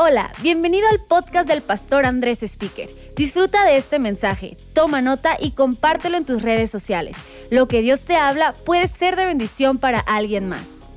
Hola, 0.00 0.32
bienvenido 0.42 0.86
al 0.92 1.00
podcast 1.00 1.48
del 1.48 1.60
pastor 1.60 2.06
Andrés 2.06 2.44
Speaker. 2.44 2.88
Disfruta 3.16 3.64
de 3.64 3.78
este 3.78 3.98
mensaje, 3.98 4.56
toma 4.72 5.02
nota 5.02 5.36
y 5.40 5.50
compártelo 5.50 6.16
en 6.16 6.24
tus 6.24 6.40
redes 6.42 6.70
sociales. 6.70 7.16
Lo 7.50 7.66
que 7.66 7.82
Dios 7.82 8.04
te 8.04 8.14
habla 8.14 8.54
puede 8.64 8.86
ser 8.86 9.16
de 9.16 9.26
bendición 9.26 9.78
para 9.78 9.98
alguien 9.98 10.48
más. 10.48 10.88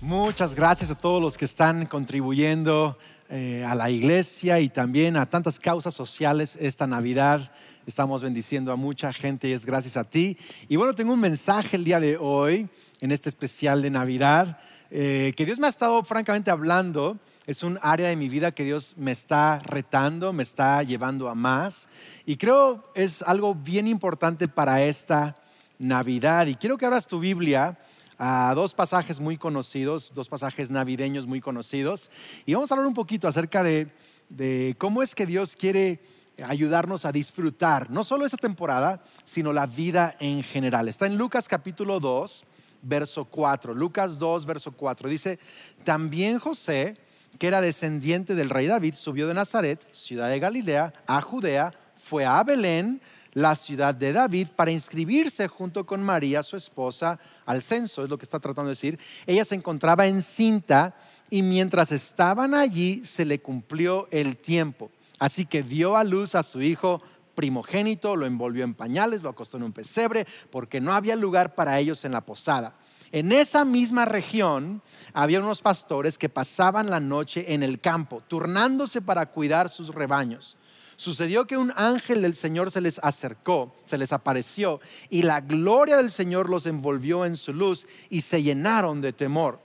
Muchas 0.00 0.54
gracias 0.54 0.90
a 0.90 0.94
todos 0.96 1.20
los 1.20 1.36
que 1.36 1.44
están 1.44 1.84
contribuyendo 1.84 2.96
eh, 3.28 3.62
a 3.68 3.74
la 3.74 3.90
iglesia 3.90 4.58
y 4.58 4.70
también 4.70 5.18
a 5.18 5.26
tantas 5.26 5.60
causas 5.60 5.92
sociales 5.92 6.56
esta 6.58 6.86
Navidad. 6.86 7.52
Estamos 7.86 8.22
bendiciendo 8.22 8.72
a 8.72 8.76
mucha 8.76 9.12
gente 9.12 9.50
y 9.50 9.52
es 9.52 9.66
gracias 9.66 9.98
a 9.98 10.04
ti. 10.04 10.38
Y 10.66 10.76
bueno, 10.76 10.94
tengo 10.94 11.12
un 11.12 11.20
mensaje 11.20 11.76
el 11.76 11.84
día 11.84 12.00
de 12.00 12.16
hoy 12.16 12.70
en 13.02 13.12
este 13.12 13.28
especial 13.28 13.82
de 13.82 13.90
Navidad 13.90 14.58
eh, 14.90 15.34
que 15.36 15.44
Dios 15.44 15.58
me 15.58 15.66
ha 15.66 15.70
estado 15.70 16.02
francamente 16.04 16.50
hablando 16.50 17.18
es 17.46 17.62
un 17.62 17.78
área 17.80 18.08
de 18.08 18.16
mi 18.16 18.28
vida 18.28 18.50
que 18.50 18.64
Dios 18.64 18.94
me 18.96 19.12
está 19.12 19.60
retando, 19.60 20.32
me 20.32 20.42
está 20.42 20.82
llevando 20.82 21.28
a 21.28 21.34
más. 21.36 21.88
Y 22.24 22.36
creo 22.36 22.82
es 22.94 23.22
algo 23.22 23.54
bien 23.54 23.86
importante 23.86 24.48
para 24.48 24.82
esta 24.82 25.36
Navidad. 25.78 26.48
Y 26.48 26.56
quiero 26.56 26.76
que 26.76 26.86
abras 26.86 27.06
tu 27.06 27.20
Biblia 27.20 27.78
a 28.18 28.52
dos 28.54 28.74
pasajes 28.74 29.20
muy 29.20 29.36
conocidos, 29.36 30.12
dos 30.12 30.28
pasajes 30.28 30.70
navideños 30.70 31.26
muy 31.26 31.40
conocidos. 31.40 32.10
Y 32.46 32.54
vamos 32.54 32.70
a 32.70 32.74
hablar 32.74 32.88
un 32.88 32.94
poquito 32.94 33.28
acerca 33.28 33.62
de, 33.62 33.92
de 34.28 34.74
cómo 34.78 35.02
es 35.02 35.14
que 35.14 35.26
Dios 35.26 35.54
quiere 35.54 36.00
ayudarnos 36.44 37.04
a 37.04 37.12
disfrutar 37.12 37.90
no 37.90 38.02
solo 38.02 38.26
esa 38.26 38.36
temporada, 38.36 39.04
sino 39.24 39.52
la 39.52 39.66
vida 39.66 40.16
en 40.18 40.42
general. 40.42 40.88
Está 40.88 41.06
en 41.06 41.16
Lucas 41.16 41.46
capítulo 41.46 42.00
2, 42.00 42.44
verso 42.82 43.24
4. 43.26 43.72
Lucas 43.72 44.18
2, 44.18 44.46
verso 44.46 44.72
4. 44.72 45.08
Dice, 45.08 45.38
también 45.84 46.40
José 46.40 47.05
que 47.36 47.46
era 47.46 47.60
descendiente 47.60 48.34
del 48.34 48.50
rey 48.50 48.66
David, 48.66 48.94
subió 48.94 49.26
de 49.26 49.34
Nazaret, 49.34 49.86
ciudad 49.92 50.28
de 50.28 50.40
Galilea, 50.40 50.92
a 51.06 51.20
Judea, 51.20 51.72
fue 51.96 52.24
a 52.24 52.42
Belén, 52.42 53.00
la 53.32 53.54
ciudad 53.54 53.94
de 53.94 54.12
David, 54.12 54.48
para 54.56 54.70
inscribirse 54.70 55.46
junto 55.46 55.84
con 55.84 56.02
María, 56.02 56.42
su 56.42 56.56
esposa, 56.56 57.18
al 57.44 57.62
censo, 57.62 58.02
es 58.02 58.08
lo 58.08 58.16
que 58.16 58.24
está 58.24 58.40
tratando 58.40 58.68
de 58.68 58.76
decir. 58.76 58.98
Ella 59.26 59.44
se 59.44 59.54
encontraba 59.54 60.06
encinta 60.06 60.94
y 61.28 61.42
mientras 61.42 61.92
estaban 61.92 62.54
allí 62.54 63.02
se 63.04 63.26
le 63.26 63.40
cumplió 63.40 64.08
el 64.10 64.38
tiempo. 64.38 64.90
Así 65.18 65.44
que 65.44 65.62
dio 65.62 65.96
a 65.96 66.04
luz 66.04 66.34
a 66.34 66.42
su 66.42 66.62
hijo 66.62 67.02
primogénito, 67.34 68.16
lo 68.16 68.26
envolvió 68.26 68.64
en 68.64 68.74
pañales, 68.74 69.22
lo 69.22 69.28
acostó 69.28 69.58
en 69.58 69.64
un 69.64 69.72
pesebre, 69.72 70.26
porque 70.50 70.80
no 70.80 70.94
había 70.94 71.14
lugar 71.14 71.54
para 71.54 71.78
ellos 71.78 72.04
en 72.04 72.12
la 72.12 72.22
posada. 72.22 72.74
En 73.12 73.32
esa 73.32 73.64
misma 73.64 74.04
región 74.04 74.82
había 75.12 75.40
unos 75.40 75.62
pastores 75.62 76.18
que 76.18 76.28
pasaban 76.28 76.90
la 76.90 77.00
noche 77.00 77.54
en 77.54 77.62
el 77.62 77.80
campo, 77.80 78.22
turnándose 78.26 79.00
para 79.00 79.26
cuidar 79.26 79.70
sus 79.70 79.94
rebaños. 79.94 80.56
Sucedió 80.96 81.46
que 81.46 81.58
un 81.58 81.72
ángel 81.76 82.22
del 82.22 82.34
Señor 82.34 82.70
se 82.70 82.80
les 82.80 82.98
acercó, 83.02 83.74
se 83.84 83.98
les 83.98 84.12
apareció, 84.12 84.80
y 85.10 85.22
la 85.22 85.40
gloria 85.40 85.98
del 85.98 86.10
Señor 86.10 86.48
los 86.48 86.66
envolvió 86.66 87.26
en 87.26 87.36
su 87.36 87.52
luz 87.52 87.86
y 88.08 88.22
se 88.22 88.42
llenaron 88.42 89.02
de 89.02 89.12
temor. 89.12 89.60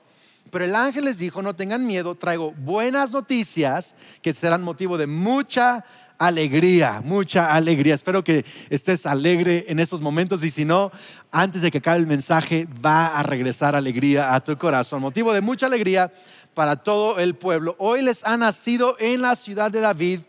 Pero 0.50 0.66
el 0.66 0.76
ángel 0.76 1.06
les 1.06 1.18
dijo, 1.18 1.42
no 1.42 1.56
tengan 1.56 1.88
miedo, 1.88 2.16
traigo 2.16 2.52
buenas 2.52 3.12
noticias 3.12 3.96
que 4.22 4.34
serán 4.34 4.64
motivo 4.64 4.98
de 4.98 5.08
mucha 5.08 5.86
alegría, 6.22 7.02
mucha 7.04 7.52
alegría. 7.52 7.96
Espero 7.96 8.24
que 8.24 8.46
estés 8.70 9.08
alegre 9.08 9.66
en 9.68 9.80
estos 9.80 10.02
momentos 10.02 10.44
y 10.44 10.52
si 10.52 10.66
no, 10.66 10.92
antes 11.32 11.64
de 11.64 11.72
que 11.72 11.80
acabe 11.80 11.98
el 11.98 12.06
mensaje, 12.06 12.68
va 12.86 13.18
a 13.18 13.24
regresar 13.24 13.76
alegría 13.76 14.36
a 14.36 14.44
tu 14.44 14.56
corazón. 14.56 15.02
Motivo 15.02 15.34
de 15.34 15.42
mucha 15.42 15.66
alegría 15.66 16.14
para 16.54 16.76
todo 16.76 17.18
el 17.18 17.34
pueblo. 17.34 17.76
Hoy 17.80 18.04
les 18.04 18.24
ha 18.24 18.38
nacido 18.38 18.96
en 19.00 19.24
la 19.24 19.36
ciudad 19.36 19.72
de 19.72 19.80
David 19.80 20.20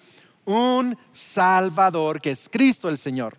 un 0.47 0.97
Salvador 1.13 2.23
que 2.23 2.31
es 2.31 2.49
Cristo 2.51 2.89
el 2.89 2.97
Señor. 2.97 3.37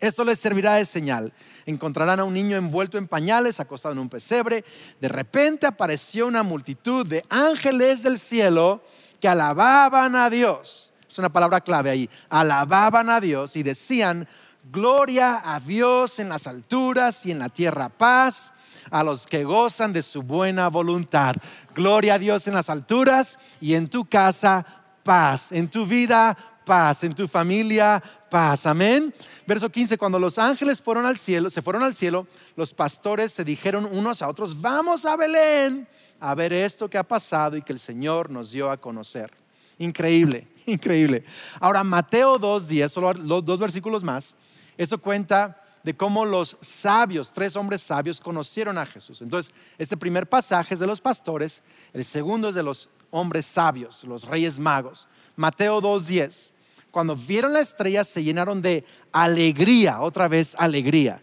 Esto 0.00 0.24
les 0.24 0.38
servirá 0.38 0.74
de 0.74 0.86
señal. 0.86 1.32
Encontrarán 1.66 2.20
a 2.20 2.24
un 2.24 2.32
niño 2.32 2.56
envuelto 2.56 2.96
en 2.96 3.06
pañales, 3.06 3.60
acostado 3.60 3.92
en 3.92 3.98
un 3.98 4.08
pesebre. 4.08 4.64
De 5.00 5.08
repente 5.08 5.66
apareció 5.66 6.26
una 6.26 6.42
multitud 6.42 7.06
de 7.06 7.22
ángeles 7.28 8.02
del 8.02 8.18
cielo 8.18 8.82
que 9.20 9.28
alababan 9.28 10.16
a 10.16 10.30
Dios 10.30 10.85
una 11.18 11.32
palabra 11.32 11.60
clave 11.60 11.90
ahí, 11.90 12.10
alababan 12.28 13.10
a 13.10 13.20
Dios 13.20 13.56
y 13.56 13.62
decían, 13.62 14.28
gloria 14.70 15.42
a 15.44 15.60
Dios 15.60 16.18
en 16.18 16.28
las 16.28 16.46
alturas 16.46 17.24
y 17.26 17.30
en 17.30 17.38
la 17.38 17.48
tierra 17.48 17.88
paz 17.88 18.52
a 18.90 19.02
los 19.02 19.26
que 19.26 19.44
gozan 19.44 19.92
de 19.92 20.02
su 20.02 20.22
buena 20.22 20.68
voluntad. 20.68 21.36
Gloria 21.74 22.14
a 22.14 22.18
Dios 22.18 22.46
en 22.46 22.54
las 22.54 22.70
alturas 22.70 23.38
y 23.60 23.74
en 23.74 23.88
tu 23.88 24.04
casa 24.04 24.64
paz, 25.02 25.52
en 25.52 25.68
tu 25.68 25.86
vida 25.86 26.36
paz, 26.64 27.04
en 27.04 27.14
tu 27.14 27.28
familia 27.28 28.02
paz. 28.28 28.66
Amén. 28.66 29.14
Verso 29.46 29.70
15, 29.70 29.96
cuando 29.96 30.18
los 30.18 30.38
ángeles 30.38 30.82
fueron 30.82 31.06
al 31.06 31.16
cielo, 31.16 31.48
se 31.48 31.62
fueron 31.62 31.82
al 31.82 31.94
cielo, 31.94 32.26
los 32.56 32.74
pastores 32.74 33.32
se 33.32 33.44
dijeron 33.44 33.88
unos 33.90 34.20
a 34.22 34.28
otros, 34.28 34.60
vamos 34.60 35.04
a 35.04 35.16
Belén 35.16 35.88
a 36.18 36.34
ver 36.34 36.52
esto 36.52 36.88
que 36.88 36.98
ha 36.98 37.04
pasado 37.04 37.56
y 37.56 37.62
que 37.62 37.72
el 37.72 37.78
Señor 37.78 38.30
nos 38.30 38.50
dio 38.50 38.70
a 38.70 38.76
conocer. 38.76 39.30
Increíble. 39.78 40.48
Increíble. 40.66 41.24
Ahora, 41.60 41.84
Mateo 41.84 42.38
2.10, 42.38 42.88
solo 42.88 43.42
dos 43.42 43.60
versículos 43.60 44.02
más, 44.02 44.34
esto 44.76 44.98
cuenta 44.98 45.62
de 45.82 45.96
cómo 45.96 46.24
los 46.24 46.56
sabios, 46.60 47.32
tres 47.32 47.54
hombres 47.54 47.80
sabios, 47.80 48.20
conocieron 48.20 48.76
a 48.76 48.84
Jesús. 48.84 49.22
Entonces, 49.22 49.54
este 49.78 49.96
primer 49.96 50.28
pasaje 50.28 50.74
es 50.74 50.80
de 50.80 50.86
los 50.86 51.00
pastores, 51.00 51.62
el 51.92 52.04
segundo 52.04 52.48
es 52.48 52.56
de 52.56 52.64
los 52.64 52.90
hombres 53.12 53.46
sabios, 53.46 54.02
los 54.02 54.24
reyes 54.24 54.58
magos. 54.58 55.06
Mateo 55.36 55.80
2.10, 55.80 56.50
cuando 56.90 57.14
vieron 57.14 57.52
la 57.52 57.60
estrella 57.60 58.02
se 58.02 58.24
llenaron 58.24 58.62
de 58.62 58.84
alegría, 59.12 60.00
otra 60.00 60.26
vez 60.26 60.56
alegría. 60.58 61.22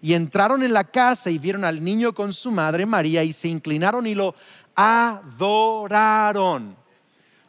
Y 0.00 0.14
entraron 0.14 0.62
en 0.62 0.74
la 0.74 0.84
casa 0.84 1.30
y 1.30 1.38
vieron 1.38 1.64
al 1.64 1.82
niño 1.82 2.14
con 2.14 2.32
su 2.32 2.50
madre 2.50 2.86
María 2.86 3.24
y 3.24 3.32
se 3.32 3.48
inclinaron 3.48 4.06
y 4.06 4.14
lo 4.14 4.34
adoraron. 4.76 6.83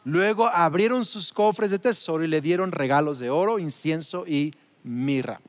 Luego 0.06 0.46
abrieron 0.46 1.04
sus 1.04 1.32
cofres 1.32 1.72
de 1.72 1.80
tesoro 1.80 2.22
y 2.22 2.28
le 2.28 2.40
dieron 2.40 2.70
regalos 2.70 3.18
de 3.18 3.28
oro, 3.28 3.58
incienso 3.58 4.24
y 4.24 4.52
mirra. 4.84 5.40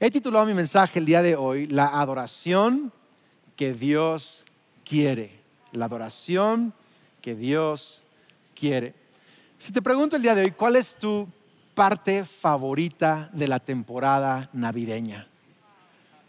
He 0.00 0.10
titulado 0.10 0.46
mi 0.46 0.54
mensaje 0.54 0.98
el 0.98 1.04
día 1.04 1.20
de 1.20 1.36
hoy, 1.36 1.66
La 1.66 2.00
adoración 2.00 2.90
que 3.54 3.74
Dios 3.74 4.46
quiere. 4.82 5.30
La 5.72 5.84
adoración 5.84 6.72
que 7.20 7.34
Dios 7.34 8.00
quiere. 8.58 8.94
Si 9.58 9.72
te 9.72 9.82
pregunto 9.82 10.16
el 10.16 10.22
día 10.22 10.34
de 10.34 10.44
hoy, 10.44 10.50
¿cuál 10.52 10.76
es 10.76 10.96
tu 10.96 11.28
parte 11.74 12.24
favorita 12.24 13.28
de 13.34 13.46
la 13.46 13.60
temporada 13.60 14.48
navideña? 14.54 15.26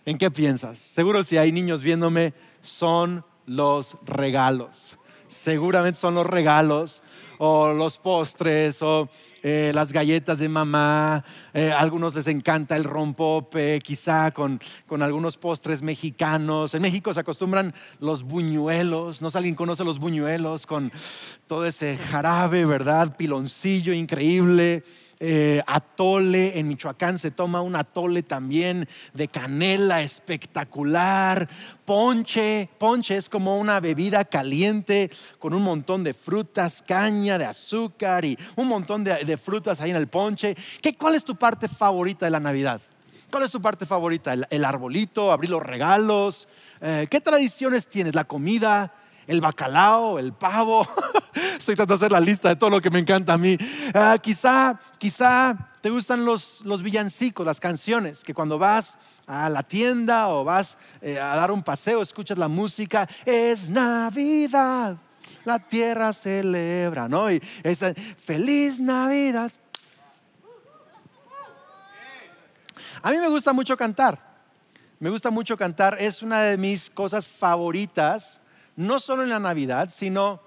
¿En 0.06 0.18
qué 0.18 0.30
piensas? 0.30 0.80
Seguro 0.80 1.24
si 1.24 1.38
hay 1.38 1.54
niños 1.54 1.82
viéndome, 1.82 2.34
son 2.62 3.24
los 3.46 3.96
regalos. 4.04 5.00
Seguramente 5.28 6.00
son 6.00 6.16
los 6.16 6.26
regalos 6.26 7.02
o 7.38 7.74
los 7.74 7.98
postres 7.98 8.82
o 8.82 9.10
eh, 9.48 9.72
las 9.76 9.94
galletas 9.94 10.40
de 10.40 10.50
mamá. 10.50 11.24
Eh, 11.54 11.72
a 11.72 11.78
algunos 11.78 12.16
les 12.16 12.26
encanta 12.26 12.76
el 12.76 12.84
rompope, 12.84 13.80
quizá 13.80 14.32
con, 14.32 14.60
con, 14.88 15.04
algunos 15.04 15.38
postres 15.38 15.84
mexicanos. 15.84 16.74
En 16.74 16.82
México 16.82 17.14
se 17.14 17.20
acostumbran 17.20 17.72
los 18.00 18.24
buñuelos. 18.24 19.22
No 19.22 19.30
sé 19.30 19.38
alguien 19.38 19.54
conoce 19.54 19.84
los 19.84 20.00
buñuelos 20.00 20.66
con 20.66 20.92
todo 21.46 21.68
ese 21.68 21.96
jarabe, 21.96 22.66
¿verdad? 22.66 23.16
Piloncillo 23.18 23.94
increíble. 23.94 24.84
Eh, 25.22 25.64
atole, 25.66 26.60
en 26.60 26.68
Michoacán 26.68 27.18
se 27.18 27.32
toma 27.32 27.62
un 27.62 27.78
atole 27.78 28.22
también 28.22 28.86
de 29.14 29.30
canela 29.30 30.02
espectacular, 30.02 31.48
ponche, 31.86 32.68
ponche 32.78 33.16
es 33.16 33.30
como 33.30 33.58
una 33.58 33.80
bebida 33.80 34.26
caliente 34.26 35.10
con 35.40 35.54
un 35.54 35.64
montón 35.64 36.04
de 36.04 36.14
frutas, 36.14 36.84
caña 36.86 37.38
de 37.38 37.46
azúcar 37.46 38.26
y 38.26 38.38
un 38.58 38.68
montón 38.68 39.06
de, 39.06 39.35
frutas 39.38 39.82
ahí 39.82 39.92
en 39.92 39.98
el 39.98 40.08
ponche. 40.08 40.56
¿Qué, 40.82 40.96
¿Cuál 40.96 41.16
es 41.16 41.24
tu 41.24 41.36
parte 41.36 41.68
favorita 41.68 42.26
de 42.26 42.32
la 42.32 42.40
Navidad? 42.40 42.82
¿Cuál 43.32 43.44
es 43.44 43.52
tu 43.52 43.62
parte 43.62 43.86
favorita? 43.86 44.34
¿El, 44.34 44.66
arbolito, 44.66 45.32
abrir 45.32 45.50
los 45.50 45.64
regalos? 45.64 46.48
Eh, 46.82 47.08
¿Qué 47.10 47.22
tradiciones 47.22 47.88
tienes? 47.88 48.16
¿La 48.16 48.24
comida? 48.26 48.94
el 49.28 49.42
bacalao, 49.42 50.20
el 50.20 50.34
pavo. 50.34 50.88
Estoy 51.58 51.76
tratando 51.76 51.98
de 51.98 52.06
hacer 52.06 52.12
la 52.12 52.20
lista 52.20 52.50
de 52.50 52.56
todo 52.56 52.70
lo 52.70 52.82
que 52.82 52.90
me 52.90 53.00
encanta 53.00 53.34
a 53.34 53.38
mí. 53.38 53.58
Ah, 53.94 54.18
quizá, 54.22 54.80
quizá 54.98 55.72
te 55.82 55.90
gustan 55.90 56.26
los, 56.26 56.62
los, 56.64 56.82
villancicos, 56.82 57.46
las 57.46 57.60
canciones, 57.60 58.24
que 58.24 58.34
cuando 58.34 58.58
vas 58.58 58.98
a 59.28 59.50
la 59.50 59.64
tienda 59.64 60.30
o 60.30 60.44
vas 60.44 60.78
eh, 61.02 61.20
a 61.20 61.36
dar 61.36 61.52
un 61.52 61.64
paseo, 61.64 62.02
escuchas 62.02 62.38
la 62.38 62.48
música, 62.48 63.08
es 63.26 63.70
Navidad, 63.70 64.98
la 65.46 65.60
tierra 65.60 66.12
celebra, 66.14 67.08
¿no? 67.08 67.32
Y 67.32 67.42
es 67.64 67.80
feliz 68.18 68.80
Navidad. 68.80 69.52
A 73.02 73.12
mí 73.12 73.18
me 73.18 73.30
gusta 73.30 73.54
mucho 73.54 73.78
cantar, 73.78 74.20
me 75.00 75.10
gusta 75.10 75.30
mucho 75.30 75.56
cantar, 75.56 75.98
es 76.00 76.24
una 76.24 76.42
de 76.42 76.58
mis 76.58 76.90
cosas 76.90 77.30
favoritas 77.30 78.42
no 78.76 79.00
solo 79.00 79.24
en 79.24 79.30
la 79.30 79.40
Navidad, 79.40 79.90
sino 79.94 80.42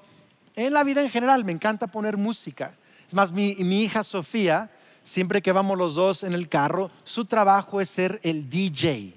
en 0.57 0.73
la 0.73 0.83
vida 0.83 1.01
en 1.01 1.09
general, 1.09 1.45
me 1.45 1.53
encanta 1.53 1.87
poner 1.87 2.17
música. 2.17 2.75
Es 3.07 3.15
más, 3.15 3.31
mi 3.31 3.83
hija 3.83 4.03
Sofía, 4.03 4.71
siempre 5.05 5.41
que 5.41 5.53
vamos 5.53 5.79
los 5.79 5.95
dos 5.95 6.25
en 6.25 6.33
el 6.33 6.49
carro, 6.49 6.91
su 7.05 7.25
trabajo 7.25 7.81
es 7.81 7.89
ser 7.89 8.21
el 8.25 8.51
DJ 8.51 9.15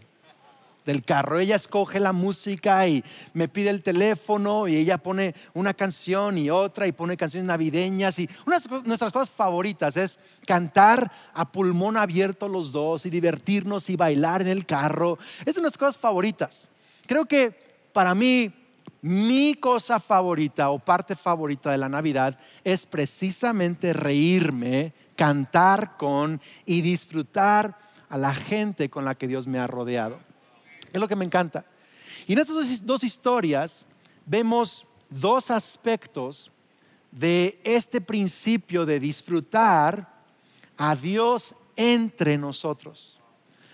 del 0.86 1.04
carro. 1.04 1.40
Ella 1.40 1.56
escoge 1.56 2.00
la 2.00 2.14
música 2.14 2.88
y 2.88 3.04
me 3.34 3.48
pide 3.48 3.70
el 3.70 3.84
teléfono 3.84 4.68
y 4.68 4.76
ella 4.76 4.98
pone 4.98 5.36
una 5.54 5.74
canción 5.74 6.38
y 6.38 6.50
otra 6.50 6.88
y 6.88 6.92
pone 6.92 7.18
canciones 7.18 7.48
navideñas 7.48 8.20
y 8.20 8.30
una 8.46 8.60
de 8.60 8.82
nuestras 8.84 9.12
cosas 9.12 9.30
favoritas 9.30 9.98
es 9.98 10.20
cantar 10.46 11.12
a 11.34 11.46
pulmón 11.46 11.98
abierto 11.98 12.48
los 12.48 12.72
dos 12.72 13.06
y 13.06 13.10
divertirnos 13.10 13.90
y 13.90 13.96
bailar 13.96 14.42
en 14.42 14.48
el 14.48 14.66
carro. 14.66 15.18
Es 15.46 15.56
de 15.56 15.62
nuestras 15.62 15.90
cosas 15.90 15.98
favoritas. 16.02 16.68
Creo 17.06 17.26
que 17.26 17.52
para 17.94 18.16
mí 18.16 18.54
mi 19.02 19.56
cosa 19.56 20.00
favorita 20.00 20.70
o 20.70 20.80
parte 20.80 21.16
favorita 21.16 21.72
de 21.72 21.78
la 21.78 21.90
Navidad 21.90 22.40
es 22.64 22.86
precisamente 22.86 23.94
reírme, 23.94 24.94
cantar 25.16 25.98
con 25.98 26.40
y 26.66 26.82
disfrutar 26.82 27.78
a 28.10 28.18
la 28.18 28.34
gente 28.34 28.90
con 28.90 29.06
la 29.06 29.16
que 29.16 29.28
Dios 29.28 29.48
me 29.48 29.58
ha 29.58 29.68
rodeado. 29.68 30.31
Es 30.92 31.00
lo 31.00 31.08
que 31.08 31.16
me 31.16 31.26
encanta. 31.26 31.66
Y 32.28 32.34
en 32.34 32.40
estas 32.40 32.86
dos 32.86 33.04
historias 33.04 33.86
vemos 34.26 34.86
dos 35.10 35.52
aspectos 35.52 36.52
de 37.12 37.60
este 37.64 38.00
principio 38.00 38.86
de 38.86 39.00
disfrutar 39.00 40.22
a 40.78 40.96
Dios 40.96 41.56
entre 41.76 42.38
nosotros. 42.38 43.20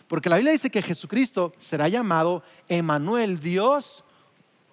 Porque 0.07 0.29
la 0.29 0.37
Biblia 0.37 0.53
dice 0.53 0.71
que 0.71 0.81
Jesucristo 0.81 1.53
será 1.57 1.87
llamado 1.87 2.43
Emanuel, 2.67 3.39
Dios 3.39 4.03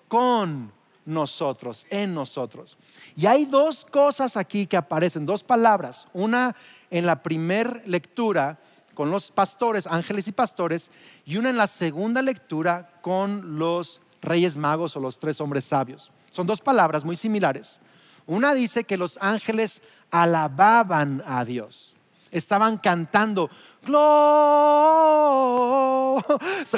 con 0.08 0.72
nosotros, 1.04 1.86
en 1.90 2.14
nosotros. 2.14 2.78
Y 3.16 3.26
hay 3.26 3.44
dos 3.44 3.84
cosas 3.84 4.36
aquí 4.36 4.66
que 4.66 4.76
aparecen, 4.76 5.26
dos 5.26 5.42
palabras. 5.42 6.06
Una 6.12 6.54
en 6.90 7.04
la 7.04 7.22
primer 7.22 7.82
lectura 7.86 8.58
con 8.94 9.10
los 9.10 9.30
pastores, 9.30 9.86
ángeles 9.86 10.28
y 10.28 10.32
pastores, 10.32 10.90
y 11.24 11.36
una 11.36 11.50
en 11.50 11.56
la 11.56 11.66
segunda 11.66 12.22
lectura 12.22 12.90
con 13.02 13.58
los 13.58 14.00
reyes 14.22 14.56
magos 14.56 14.96
o 14.96 15.00
los 15.00 15.18
tres 15.18 15.40
hombres 15.40 15.64
sabios. 15.64 16.10
Son 16.30 16.46
dos 16.46 16.60
palabras 16.60 17.04
muy 17.04 17.16
similares. 17.16 17.80
Una 18.26 18.54
dice 18.54 18.84
que 18.84 18.96
los 18.96 19.18
ángeles 19.20 19.82
alababan 20.10 21.22
a 21.26 21.44
Dios, 21.44 21.94
estaban 22.30 22.78
cantando, 22.78 23.50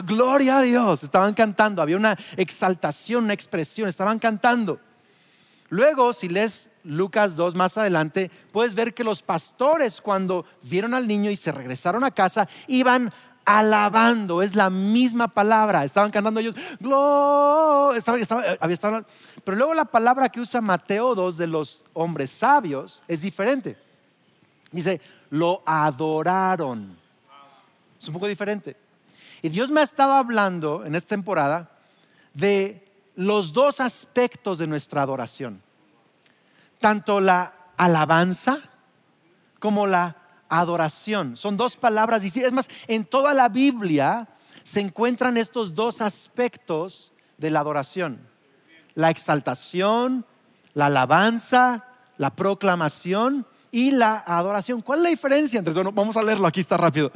gloria 0.04 0.58
a 0.58 0.62
Dios, 0.62 1.04
estaban 1.04 1.34
cantando, 1.34 1.82
había 1.82 1.96
una 1.96 2.18
exaltación, 2.36 3.24
una 3.24 3.34
expresión, 3.34 3.88
estaban 3.88 4.18
cantando. 4.18 4.80
Luego, 5.68 6.12
si 6.12 6.28
lees 6.28 6.70
Lucas 6.86 7.36
2 7.36 7.54
más 7.54 7.76
adelante, 7.76 8.30
puedes 8.52 8.74
ver 8.74 8.94
que 8.94 9.04
los 9.04 9.22
pastores 9.22 10.00
cuando 10.00 10.46
vieron 10.62 10.94
al 10.94 11.08
niño 11.08 11.30
y 11.30 11.36
se 11.36 11.52
regresaron 11.52 12.04
a 12.04 12.10
casa, 12.12 12.48
iban 12.68 13.12
alabando, 13.44 14.42
es 14.42 14.56
la 14.56 14.70
misma 14.70 15.28
palabra, 15.28 15.84
estaban 15.84 16.10
cantando 16.10 16.40
ellos, 16.40 16.56
pero 19.44 19.56
luego 19.56 19.74
la 19.74 19.84
palabra 19.84 20.28
que 20.28 20.40
usa 20.40 20.60
Mateo 20.60 21.14
2 21.14 21.36
de 21.36 21.46
los 21.46 21.84
hombres 21.92 22.30
sabios 22.30 23.02
es 23.06 23.20
diferente. 23.20 23.76
Dice, 24.72 25.00
lo 25.30 25.62
adoraron. 25.64 26.96
Es 27.98 28.08
un 28.08 28.14
poco 28.14 28.26
diferente. 28.26 28.76
Y 29.42 29.48
Dios 29.48 29.70
me 29.70 29.80
ha 29.80 29.84
estado 29.84 30.12
hablando 30.12 30.84
en 30.84 30.96
esta 30.96 31.10
temporada 31.10 31.70
de 32.34 32.86
los 33.14 33.52
dos 33.52 33.80
aspectos 33.80 34.58
de 34.58 34.66
nuestra 34.66 35.02
adoración. 35.02 35.62
Tanto 36.78 37.20
la 37.20 37.54
alabanza 37.76 38.58
como 39.58 39.86
la 39.86 40.16
adoración. 40.48 41.36
Son 41.36 41.56
dos 41.56 41.76
palabras 41.76 42.24
Es 42.24 42.52
más, 42.52 42.68
en 42.86 43.04
toda 43.04 43.34
la 43.34 43.48
Biblia 43.48 44.28
se 44.62 44.80
encuentran 44.80 45.36
estos 45.36 45.74
dos 45.74 46.00
aspectos 46.00 47.12
de 47.38 47.50
la 47.50 47.60
adoración. 47.60 48.18
La 48.94 49.10
exaltación, 49.10 50.24
la 50.74 50.86
alabanza, 50.86 51.84
la 52.18 52.34
proclamación 52.34 53.46
y 53.70 53.90
la 53.90 54.24
adoración. 54.26 54.80
¿Cuál 54.80 55.00
es 55.00 55.02
la 55.04 55.10
diferencia 55.10 55.58
entre 55.58 55.72
eso? 55.72 55.92
vamos 55.92 56.16
a 56.16 56.22
leerlo, 56.22 56.46
aquí 56.46 56.60
está 56.60 56.76
rápido. 56.76 57.12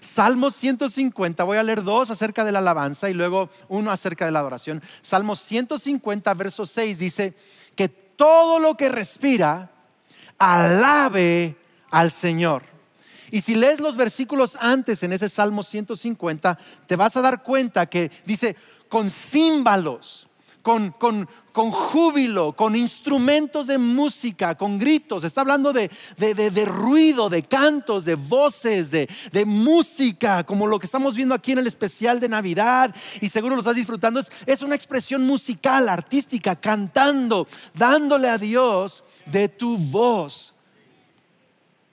Salmo 0.00 0.50
150, 0.50 1.42
voy 1.44 1.56
a 1.56 1.62
leer 1.62 1.82
dos 1.82 2.10
acerca 2.10 2.44
de 2.44 2.52
la 2.52 2.58
alabanza 2.58 3.08
y 3.08 3.14
luego 3.14 3.48
uno 3.68 3.90
acerca 3.90 4.26
de 4.26 4.32
la 4.32 4.40
adoración. 4.40 4.82
Salmo 5.02 5.34
150, 5.34 6.34
verso 6.34 6.66
6 6.66 6.98
dice 6.98 7.34
que 7.74 8.03
todo 8.16 8.58
lo 8.58 8.76
que 8.76 8.88
respira 8.88 9.70
alabe 10.38 11.56
al 11.90 12.10
Señor. 12.10 12.62
Y 13.30 13.40
si 13.40 13.54
lees 13.54 13.80
los 13.80 13.96
versículos 13.96 14.56
antes 14.60 15.02
en 15.02 15.12
ese 15.12 15.28
Salmo 15.28 15.62
150, 15.62 16.58
te 16.86 16.96
vas 16.96 17.16
a 17.16 17.20
dar 17.22 17.42
cuenta 17.42 17.86
que 17.86 18.10
dice, 18.24 18.56
con 18.88 19.10
címbalos, 19.10 20.28
con, 20.64 20.92
con, 20.92 21.28
con 21.52 21.70
júbilo, 21.70 22.54
con 22.54 22.74
instrumentos 22.74 23.66
de 23.66 23.76
música, 23.76 24.54
con 24.54 24.78
gritos. 24.78 25.22
Está 25.22 25.42
hablando 25.42 25.74
de, 25.74 25.90
de, 26.16 26.64
ruido, 26.64 27.28
de 27.28 27.42
cantos, 27.42 28.06
de 28.06 28.14
voces, 28.14 28.90
de, 28.90 29.44
música, 29.44 30.42
como 30.44 30.66
lo 30.66 30.78
que 30.78 30.86
estamos 30.86 31.16
viendo 31.16 31.34
aquí 31.34 31.52
en 31.52 31.58
el 31.58 31.66
especial 31.66 32.18
de 32.18 32.30
Navidad. 32.30 32.94
Y 33.20 33.28
seguro 33.28 33.56
lo 33.56 33.60
estás 33.60 33.76
disfrutando. 33.76 34.20
Es, 34.20 34.32
es 34.46 34.62
una 34.62 34.74
expresión 34.74 35.22
musical, 35.26 35.90
artística, 35.90 36.56
cantando, 36.56 37.46
dándole 37.74 38.30
a 38.30 38.38
Dios 38.38 39.04
de 39.26 39.50
tu 39.50 39.76
voz. 39.76 40.54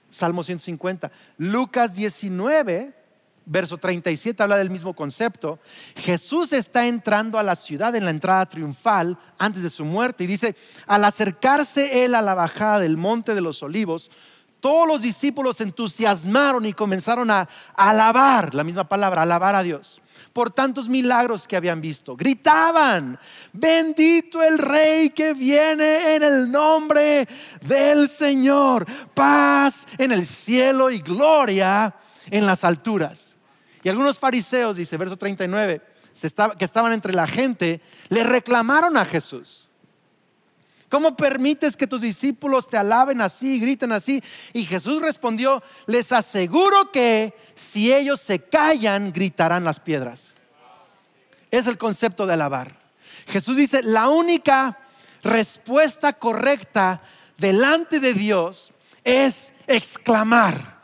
Salmo 0.09 0.43
150. 0.43 1.11
Lucas 1.37 1.93
19 1.93 3.00
verso 3.45 3.77
37 3.77 4.41
habla 4.41 4.57
del 4.57 4.69
mismo 4.69 4.93
concepto. 4.93 5.59
Jesús 5.95 6.53
está 6.53 6.87
entrando 6.87 7.37
a 7.37 7.43
la 7.43 7.55
ciudad 7.55 7.95
en 7.95 8.05
la 8.05 8.11
entrada 8.11 8.45
triunfal 8.45 9.17
antes 9.37 9.63
de 9.63 9.69
su 9.69 9.85
muerte 9.85 10.23
y 10.23 10.27
dice, 10.27 10.55
al 10.87 11.03
acercarse 11.03 12.05
él 12.05 12.15
a 12.15 12.21
la 12.21 12.33
bajada 12.33 12.79
del 12.79 12.97
monte 12.97 13.35
de 13.35 13.41
los 13.41 13.63
olivos, 13.63 14.11
todos 14.61 14.87
los 14.87 15.01
discípulos 15.01 15.57
se 15.57 15.63
entusiasmaron 15.63 16.65
y 16.65 16.73
comenzaron 16.73 17.31
a 17.31 17.49
alabar, 17.75 18.53
la 18.53 18.63
misma 18.63 18.87
palabra, 18.87 19.23
alabar 19.23 19.55
a 19.55 19.63
Dios, 19.63 19.99
por 20.33 20.51
tantos 20.51 20.87
milagros 20.87 21.47
que 21.47 21.57
habían 21.57 21.81
visto. 21.81 22.15
Gritaban, 22.15 23.19
bendito 23.51 24.43
el 24.43 24.59
rey 24.59 25.09
que 25.09 25.33
viene 25.33 26.15
en 26.15 26.21
el 26.21 26.51
nombre 26.51 27.27
del 27.61 28.07
Señor, 28.07 28.85
paz 29.15 29.87
en 29.97 30.11
el 30.11 30.25
cielo 30.25 30.91
y 30.91 30.99
gloria 30.99 31.95
en 32.29 32.45
las 32.45 32.63
alturas. 32.63 33.30
Y 33.83 33.89
algunos 33.89 34.19
fariseos, 34.19 34.77
dice 34.77 34.97
verso 34.97 35.17
39, 35.17 35.81
que 36.57 36.65
estaban 36.65 36.93
entre 36.93 37.13
la 37.13 37.27
gente, 37.27 37.81
le 38.09 38.23
reclamaron 38.23 38.97
a 38.97 39.05
Jesús. 39.05 39.67
¿Cómo 40.89 41.15
permites 41.15 41.77
que 41.77 41.87
tus 41.87 42.01
discípulos 42.01 42.67
te 42.67 42.75
alaben 42.75 43.21
así, 43.21 43.61
griten 43.61 43.93
así? 43.93 44.21
Y 44.51 44.65
Jesús 44.65 45.01
respondió, 45.01 45.63
les 45.87 46.11
aseguro 46.11 46.91
que 46.91 47.33
si 47.55 47.93
ellos 47.93 48.19
se 48.19 48.39
callan, 48.39 49.13
gritarán 49.13 49.63
las 49.63 49.79
piedras. 49.79 50.35
Es 51.49 51.67
el 51.67 51.77
concepto 51.77 52.27
de 52.27 52.33
alabar. 52.33 52.77
Jesús 53.27 53.55
dice, 53.55 53.81
la 53.83 54.09
única 54.09 54.79
respuesta 55.23 56.11
correcta 56.11 57.01
delante 57.37 58.01
de 58.01 58.13
Dios 58.13 58.73
es 59.05 59.53
exclamar 59.67 60.80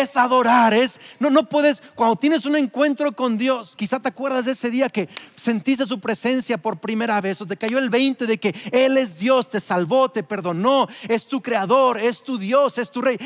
es 0.00 0.16
adorar, 0.16 0.74
es, 0.74 1.00
no, 1.18 1.30
no 1.30 1.48
puedes, 1.48 1.82
cuando 1.94 2.16
tienes 2.16 2.46
un 2.46 2.56
encuentro 2.56 3.12
con 3.12 3.38
Dios, 3.38 3.74
quizá 3.76 4.00
te 4.00 4.08
acuerdas 4.08 4.44
de 4.44 4.52
ese 4.52 4.70
día 4.70 4.88
que 4.88 5.08
sentiste 5.36 5.86
su 5.86 6.00
presencia 6.00 6.58
por 6.58 6.78
primera 6.78 7.20
vez, 7.20 7.40
o 7.40 7.46
te 7.46 7.56
cayó 7.56 7.78
el 7.78 7.90
20 7.90 8.26
de 8.26 8.38
que 8.38 8.54
Él 8.72 8.96
es 8.96 9.18
Dios, 9.18 9.48
te 9.50 9.60
salvó, 9.60 10.10
te 10.10 10.22
perdonó, 10.22 10.88
es 11.08 11.26
tu 11.26 11.42
creador, 11.42 11.98
es 11.98 12.22
tu 12.22 12.38
Dios, 12.38 12.78
es 12.78 12.90
tu 12.90 13.02
rey. 13.02 13.18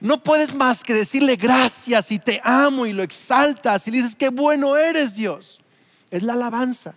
No 0.00 0.22
puedes 0.22 0.54
más 0.54 0.82
que 0.82 0.94
decirle 0.94 1.36
gracias 1.36 2.10
y 2.10 2.18
te 2.18 2.40
amo 2.44 2.86
y 2.86 2.92
lo 2.92 3.02
exaltas 3.02 3.86
y 3.86 3.90
le 3.90 3.98
dices, 3.98 4.16
qué 4.16 4.28
bueno 4.28 4.76
eres 4.76 5.14
Dios. 5.14 5.60
Es 6.10 6.22
la 6.22 6.34
alabanza. 6.34 6.94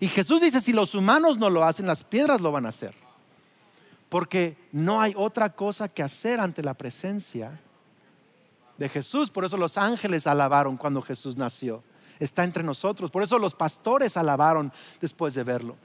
Y 0.00 0.08
Jesús 0.08 0.40
dice, 0.40 0.60
si 0.60 0.72
los 0.72 0.94
humanos 0.94 1.38
no 1.38 1.50
lo 1.50 1.64
hacen, 1.64 1.86
las 1.86 2.04
piedras 2.04 2.40
lo 2.40 2.52
van 2.52 2.66
a 2.66 2.70
hacer. 2.70 2.94
Porque 4.08 4.56
no 4.72 5.00
hay 5.00 5.12
otra 5.16 5.50
cosa 5.50 5.88
que 5.88 6.02
hacer 6.02 6.40
ante 6.40 6.62
la 6.62 6.74
presencia 6.74 7.60
de 8.78 8.88
Jesús. 8.88 9.30
Por 9.30 9.44
eso 9.44 9.56
los 9.56 9.76
ángeles 9.76 10.26
alabaron 10.26 10.76
cuando 10.76 11.02
Jesús 11.02 11.36
nació. 11.36 11.82
Está 12.18 12.44
entre 12.44 12.62
nosotros. 12.62 13.10
Por 13.10 13.22
eso 13.22 13.38
los 13.38 13.54
pastores 13.54 14.16
alabaron 14.16 14.72
después 15.00 15.34
de 15.34 15.44
verlo. 15.44 15.76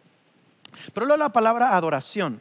Pero 0.93 1.05
luego 1.05 1.19
la 1.19 1.29
palabra 1.29 1.75
adoración. 1.75 2.39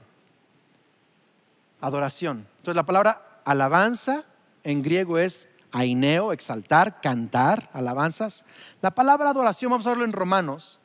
Adoración. 1.81 2.47
Entonces 2.59 2.77
la 2.77 2.87
palabra 2.87 3.41
alabanza 3.45 4.25
en 4.63 4.83
griego 4.83 5.19
es 5.19 5.49
aineo, 5.73 6.33
exaltar, 6.33 7.01
cantar, 7.01 7.69
alabanzas. 7.73 8.45
La 8.81 8.93
palabra 8.93 9.31
adoración, 9.31 9.71
vamos 9.71 9.87
a 9.87 9.91
verlo 9.91 10.05
en 10.05 10.13
Romanos, 10.13 10.79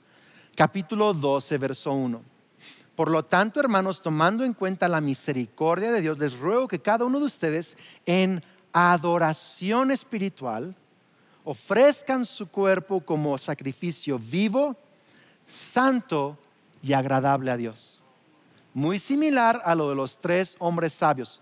capítulo 0.55 1.13
12, 1.13 1.57
verso 1.57 1.91
1. 1.91 2.21
Por 2.95 3.12
lo 3.12 3.24
tanto, 3.24 3.59
hermanos, 3.59 4.01
tomando 4.01 4.43
en 4.43 4.53
cuenta 4.53 4.88
la 4.88 5.01
misericordia 5.01 5.91
de 5.91 6.01
Dios, 6.01 6.17
les 6.17 6.38
ruego 6.39 6.67
que 6.67 6.79
cada 6.79 7.05
uno 7.05 7.19
de 7.19 7.25
ustedes 7.25 7.77
en 8.07 8.43
adoración 8.77 9.91
espiritual 9.91 10.75
ofrezcan 11.43 12.25
su 12.25 12.48
cuerpo 12.48 13.00
como 13.00 13.38
sacrificio 13.38 14.19
vivo, 14.19 14.75
santo 15.46 16.38
y 16.84 16.93
agradable 16.93 17.50
a 17.51 17.57
Dios. 17.57 18.03
Muy 18.74 19.00
similar 19.00 19.62
a 19.63 19.74
lo 19.74 19.89
de 19.89 19.96
los 19.96 20.19
tres 20.19 20.55
hombres 20.60 20.93
sabios. 20.93 21.41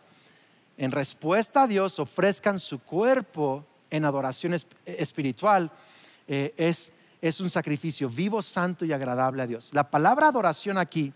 En 0.78 0.92
respuesta 0.92 1.64
a 1.64 1.68
Dios, 1.68 2.00
ofrezcan 2.00 2.60
su 2.60 2.80
cuerpo 2.80 3.66
en 3.90 4.06
adoración 4.06 4.56
espiritual. 4.86 5.72
Eh, 6.28 6.54
es, 6.56 6.94
es 7.22 7.40
un 7.40 7.50
sacrificio 7.50 8.10
vivo, 8.10 8.42
santo 8.42 8.86
y 8.86 8.94
agradable 8.94 9.42
a 9.42 9.48
Dios. 9.48 9.72
La 9.74 9.90
palabra 9.90 10.28
adoración 10.28 10.78
aquí 10.78 11.12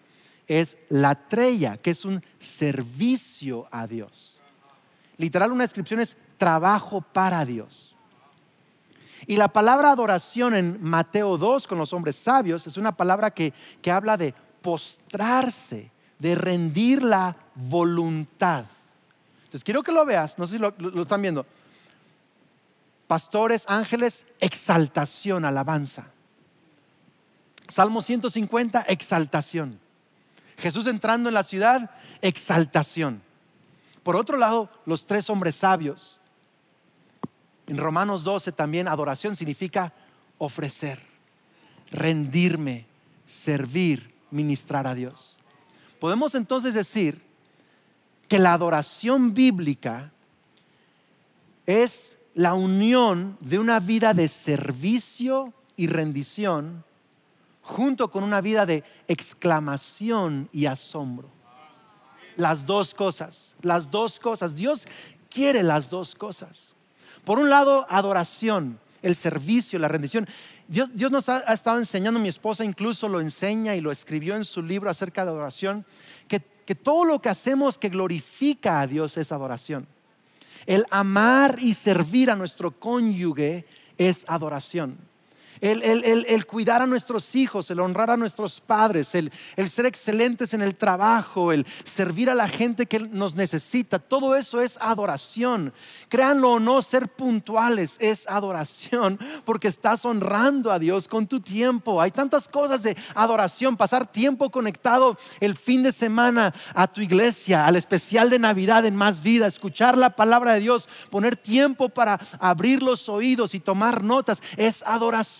es 0.47 0.77
la 0.89 1.15
trella, 1.27 1.77
que 1.77 1.91
es 1.91 2.03
un 2.05 2.23
servicio 2.39 3.67
a 3.71 3.85
Dios. 3.85 4.38
Literal, 5.19 5.51
una 5.51 5.65
descripción 5.65 5.99
es 5.99 6.15
trabajo 6.37 7.01
para 7.01 7.43
Dios. 7.43 7.93
Y 9.27 9.35
la 9.35 9.49
palabra 9.49 9.91
adoración 9.91 10.55
en 10.55 10.81
Mateo 10.81 11.37
2 11.37 11.67
con 11.67 11.77
los 11.77 11.91
hombres 11.91 12.15
sabios 12.15 12.65
es 12.65 12.77
una 12.77 12.95
palabra 12.95 13.29
que, 13.29 13.53
habla 13.91 14.15
de 14.15 14.33
postrarse, 14.61 15.91
de 16.19 16.35
rendir 16.35 17.03
la 17.03 17.35
voluntad. 17.53 18.65
Entonces 19.39 19.65
quiero 19.65 19.83
que 19.83 19.91
lo 19.91 20.05
veas, 20.05 20.39
no 20.39 20.47
sé 20.47 20.53
si 20.53 20.59
lo, 20.59 20.73
lo 20.77 21.01
están 21.01 21.21
viendo. 21.21 21.45
Pastores, 23.05 23.65
ángeles, 23.67 24.25
exaltación, 24.39 25.43
alabanza. 25.43 26.05
Salmo 27.67 28.01
150, 28.01 28.83
exaltación. 28.83 29.81
Jesús 30.57 30.87
entrando 30.87 31.27
en 31.27 31.35
la 31.35 31.43
ciudad, 31.43 31.91
exaltación. 32.21 33.21
Por 34.09 34.15
otro 34.15 34.37
lado, 34.37 34.71
los 34.87 35.05
tres 35.05 35.29
hombres 35.29 35.53
sabios. 35.53 36.19
En 37.67 37.77
Romanos 37.77 38.23
12 38.23 38.51
también 38.51 38.87
adoración 38.87 39.35
significa 39.35 39.93
ofrecer, 40.39 40.99
rendirme, 41.91 42.87
servir, 43.27 44.11
ministrar 44.31 44.87
a 44.87 44.95
Dios. 44.95 45.37
Podemos 45.99 46.33
entonces 46.33 46.73
decir 46.73 47.21
que 48.27 48.39
la 48.39 48.53
adoración 48.53 49.35
bíblica 49.35 50.11
es 51.67 52.17
la 52.33 52.55
unión 52.55 53.37
de 53.41 53.59
una 53.59 53.79
vida 53.79 54.15
de 54.15 54.27
servicio 54.27 55.53
y 55.75 55.85
rendición 55.85 56.83
junto 57.61 58.09
con 58.09 58.23
una 58.23 58.41
vida 58.41 58.65
de 58.65 58.83
exclamación 59.07 60.49
y 60.51 60.65
asombro. 60.65 61.38
Las 62.39 62.65
dos 62.65 62.93
cosas, 62.93 63.53
las 63.61 63.91
dos 63.91 64.17
cosas. 64.17 64.55
Dios 64.55 64.87
quiere 65.29 65.61
las 65.61 65.89
dos 65.89 66.15
cosas. 66.15 66.73
Por 67.25 67.37
un 67.37 67.49
lado, 67.49 67.85
adoración, 67.89 68.79
el 69.01 69.17
servicio, 69.17 69.77
la 69.77 69.89
rendición. 69.89 70.25
Dios, 70.69 70.89
nos 71.11 71.27
ha, 71.27 71.39
estado 71.53 71.79
enseñando, 71.79 72.17
mi 72.17 72.29
esposa 72.29 72.63
incluso 72.63 73.09
lo 73.09 73.19
enseña 73.19 73.75
y 73.75 73.81
lo 73.81 73.91
escribió 73.91 74.37
en 74.37 74.45
su 74.45 74.61
libro 74.61 74.89
acerca 74.89 75.25
de 75.25 75.31
adoración, 75.31 75.85
que, 76.29 76.39
que 76.65 76.75
todo 76.75 77.03
lo 77.03 77.19
que 77.19 77.27
hacemos 77.27 77.77
que 77.77 77.89
glorifica 77.89 78.79
a 78.79 78.87
Dios 78.87 79.17
es 79.17 79.33
adoración. 79.33 79.85
El 80.65 80.85
amar 80.91 81.57
y 81.59 81.73
servir 81.73 82.31
a 82.31 82.37
nuestro 82.37 82.71
cónyuge 82.71 83.65
es 83.97 84.23
adoración 84.29 85.08
el, 85.61 86.45
cuidar 86.45 86.81
a 86.81 86.87
nuestros 86.87 87.35
hijos, 87.35 87.69
el 87.69 87.79
honrar 87.79 88.11
a 88.11 88.17
nuestros 88.17 88.61
padres, 88.61 89.15
el, 89.15 89.31
ser 89.69 89.85
excelentes 89.85 90.53
en 90.53 90.61
el 90.61 90.75
trabajo, 90.75 91.51
el 91.51 91.65
servir 91.83 92.29
a 92.29 92.35
la 92.35 92.47
gente 92.47 92.85
que 92.85 92.99
nos 92.99 93.35
necesita, 93.35 93.99
todo 93.99 94.35
eso 94.35 94.61
es 94.61 94.77
adoración. 94.81 95.73
Créanlo 96.07 96.53
o 96.53 96.59
no, 96.59 96.81
ser 96.81 97.09
puntuales 97.09 97.97
es 97.99 98.27
adoración 98.27 99.19
porque 99.45 99.67
estás 99.67 100.05
honrando 100.05 100.71
a 100.71 100.79
Dios 100.79 101.07
con 101.07 101.27
tu 101.27 101.39
tiempo. 101.39 102.01
Hay 102.01 102.11
tantas 102.11 102.47
cosas 102.47 102.83
de 102.83 102.95
adoración, 103.15 103.77
pasar 103.77 104.09
tiempo 104.11 104.49
conectado 104.49 105.17
el 105.39 105.55
fin 105.55 105.83
de 105.83 105.91
semana 105.91 106.53
a 106.73 106.87
tu 106.87 107.01
iglesia, 107.01 107.65
al 107.65 107.75
especial 107.75 108.29
de 108.29 108.39
Navidad 108.39 108.85
en 108.85 108.95
Más 108.95 109.21
Vida, 109.21 109.47
escuchar 109.47 109.97
la 109.97 110.15
palabra 110.15 110.53
de 110.53 110.61
Dios, 110.61 110.87
poner 111.09 111.35
tiempo 111.35 111.89
para 111.89 112.19
abrir 112.39 112.81
los 112.81 113.09
oídos 113.09 113.53
y 113.53 113.59
tomar 113.59 114.03
notas, 114.03 114.41
es 114.57 114.83
adoración. 114.85 115.38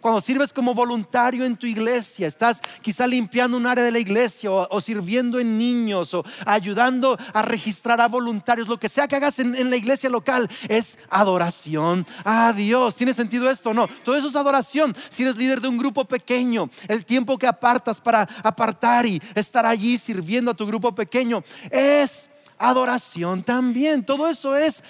Cuando 0.00 0.20
sirves 0.20 0.52
como 0.52 0.74
voluntario 0.74 1.44
en 1.44 1.56
tu 1.56 1.66
iglesia, 1.66 2.26
estás 2.26 2.62
quizá 2.80 3.06
limpiando 3.06 3.56
un 3.56 3.66
área 3.66 3.84
de 3.84 3.90
la 3.90 3.98
iglesia 3.98 4.50
o, 4.50 4.80
sirviendo 4.80 5.38
en 5.38 5.58
niños 5.58 6.14
o 6.14 6.24
ayudando 6.46 7.18
a 7.32 7.42
registrar 7.42 8.00
a 8.00 8.08
voluntarios, 8.08 8.68
lo 8.68 8.78
que 8.78 8.88
sea 8.88 9.06
que 9.06 9.16
hagas 9.16 9.38
en, 9.38 9.68
la 9.68 9.76
iglesia 9.76 10.08
local 10.08 10.48
es 10.68 10.98
adoración 11.10 12.06
a 12.24 12.52
Dios. 12.52 12.96
¿Tiene 12.96 13.12
sentido 13.12 13.50
esto? 13.50 13.74
No, 13.74 13.86
todo 14.04 14.16
eso 14.16 14.28
es 14.28 14.36
adoración. 14.36 14.96
Si 15.10 15.22
eres 15.22 15.36
líder 15.36 15.60
de 15.60 15.68
un 15.68 15.76
grupo 15.78 16.04
pequeño, 16.04 16.70
el 16.86 17.04
tiempo 17.04 17.36
que 17.36 17.46
apartas 17.46 18.00
para 18.00 18.28
apartar 18.42 19.04
y 19.04 19.20
estar 19.34 19.66
allí 19.66 19.98
sirviendo 19.98 20.50
a 20.50 20.54
tu 20.54 20.66
grupo 20.66 20.94
pequeño 20.94 21.42
es 21.70 22.30
adoración 22.58 23.42
también. 23.42 24.04
Todo 24.04 24.28
eso 24.28 24.56
es 24.56 24.82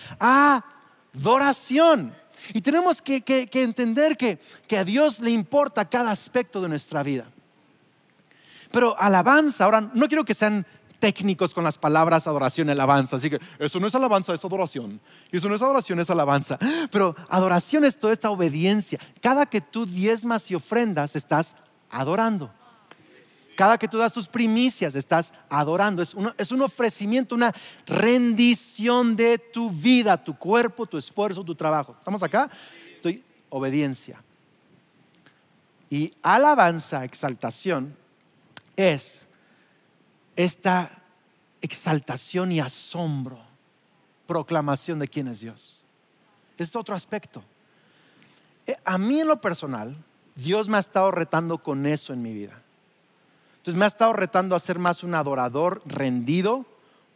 adoración. 1.14 2.14
Y 2.54 2.60
tenemos 2.60 3.02
que, 3.02 3.22
entender 3.52 4.16
que, 4.16 4.38
a 4.76 4.84
Dios 4.84 5.20
le 5.20 5.30
importa 5.30 5.88
cada 5.88 6.10
aspecto 6.10 6.60
de 6.60 6.68
nuestra 6.68 7.02
vida. 7.02 7.26
Pero 8.70 8.98
alabanza, 9.00 9.64
ahora 9.64 9.90
no 9.94 10.08
quiero 10.08 10.24
que 10.24 10.34
sean 10.34 10.66
técnicos 10.98 11.54
con 11.54 11.64
las 11.64 11.78
palabras 11.78 12.26
adoración 12.26 12.68
y 12.68 12.72
alabanza. 12.72 13.16
Así 13.16 13.30
que 13.30 13.40
eso 13.58 13.80
no 13.80 13.86
es 13.86 13.94
alabanza, 13.94 14.34
es 14.34 14.44
adoración. 14.44 15.00
Y 15.32 15.36
eso 15.36 15.48
no 15.48 15.54
es 15.54 15.62
adoración, 15.62 16.00
es 16.00 16.10
alabanza. 16.10 16.58
Pero 16.90 17.14
adoración 17.28 17.84
es 17.84 17.98
toda 17.98 18.12
esta 18.12 18.30
obediencia. 18.30 18.98
Cada 19.20 19.46
que 19.46 19.60
tú 19.60 19.86
diezmas 19.86 20.50
y 20.50 20.54
ofrendas, 20.54 21.16
estás 21.16 21.54
adorando. 21.90 22.52
Cada 23.58 23.76
que 23.76 23.88
tú 23.88 23.98
das 23.98 24.12
tus 24.12 24.28
primicias, 24.28 24.94
estás 24.94 25.32
adorando. 25.48 26.00
Es, 26.00 26.14
es 26.36 26.52
un 26.52 26.62
ofrecimiento, 26.62 27.34
una 27.34 27.52
rendición 27.86 29.16
de 29.16 29.36
tu 29.36 29.68
vida, 29.68 30.16
tu 30.22 30.38
cuerpo, 30.38 30.86
tu 30.86 30.96
esfuerzo, 30.96 31.42
tu 31.42 31.56
trabajo. 31.56 31.96
¿Estamos 31.98 32.22
acá? 32.22 32.48
Estoy 32.94 33.24
obediencia. 33.48 34.22
Y 35.90 36.14
alabanza, 36.22 37.04
exaltación, 37.04 37.96
es 38.76 39.26
esta 40.36 40.92
exaltación 41.60 42.52
y 42.52 42.60
asombro, 42.60 43.40
proclamación 44.28 45.00
de 45.00 45.08
quién 45.08 45.26
es 45.26 45.40
Dios. 45.40 45.82
Es 46.58 46.76
otro 46.76 46.94
aspecto. 46.94 47.42
Eh, 48.68 48.76
a 48.84 48.98
mí 48.98 49.18
en 49.18 49.26
lo 49.26 49.40
personal, 49.40 49.96
Dios 50.36 50.68
me 50.68 50.76
ha 50.76 50.80
estado 50.80 51.10
retando 51.10 51.58
con 51.58 51.86
eso 51.86 52.12
en 52.12 52.22
mi 52.22 52.32
vida. 52.32 52.62
Entonces 53.68 53.80
me 53.80 53.84
ha 53.84 53.88
estado 53.88 54.14
retando 54.14 54.56
a 54.56 54.60
ser 54.60 54.78
más 54.78 55.02
un 55.02 55.14
adorador 55.14 55.82
rendido, 55.84 56.64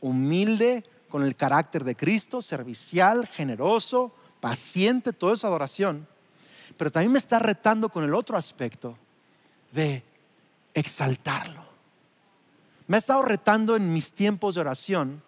humilde, 0.02 0.85
con 1.09 1.23
el 1.23 1.35
carácter 1.35 1.82
de 1.82 1.97
Cristo, 1.97 2.42
servicial, 2.42 3.26
generoso, 3.26 4.12
paciente, 4.38 5.14
todo 5.14 5.32
es 5.32 5.44
adoración. 5.44 6.06
Pero 6.76 6.92
también 6.92 7.11
me 7.11 7.18
está 7.18 7.38
retando 7.38 7.88
con 7.88 8.04
el 8.04 8.14
otro 8.14 8.37
aspecto 8.37 8.99
de 9.73 10.02
exaltarlo. 10.75 11.64
Me 12.87 12.97
ha 12.97 12.99
estado 12.99 13.23
retando 13.23 13.75
en 13.75 13.90
mis 13.90 14.12
tiempos 14.12 14.54
de 14.54 14.61
oración 14.61 15.23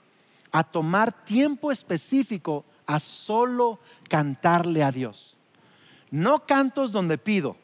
a 0.53 0.63
tomar 0.63 1.25
tiempo 1.25 1.73
específico 1.73 2.67
a 2.85 3.01
solo 3.01 3.79
cantarle 4.11 4.85
a 4.85 4.93
Dios. 4.93 5.39
No 6.11 6.45
cantos 6.45 6.93
donde 6.93 7.17
pido, 7.17 7.57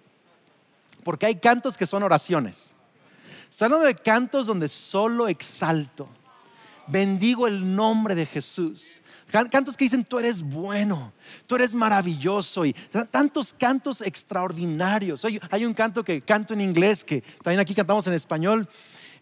porque 1.04 1.26
hay 1.26 1.34
cantos 1.34 1.76
que 1.76 1.84
son 1.84 2.02
oraciones. 2.02 2.72
Estoy 3.60 3.74
hablando 3.74 3.88
de 3.88 3.94
cantos 3.94 4.46
donde 4.46 4.68
solo 4.70 5.28
exalto. 5.28 6.08
Bendigo 6.86 7.46
el 7.46 7.76
nombre 7.76 8.14
de 8.14 8.24
Jesús. 8.24 9.02
Cantos 9.30 9.76
que 9.76 9.84
dicen, 9.84 10.02
tú 10.02 10.18
eres 10.18 10.40
bueno, 10.40 11.12
tú 11.46 11.56
eres 11.56 11.74
maravilloso. 11.74 12.64
Y 12.64 12.72
tantos 13.10 13.52
cantos 13.52 14.00
extraordinarios. 14.00 15.26
Hay, 15.50 15.66
un 15.66 15.74
canto 15.74 16.02
que 16.02 16.22
canto 16.22 16.54
en 16.54 16.62
inglés, 16.62 17.04
que 17.04 17.20
también 17.42 17.60
aquí 17.60 17.74
cantamos 17.74 18.06
en 18.06 18.14
español, 18.14 18.66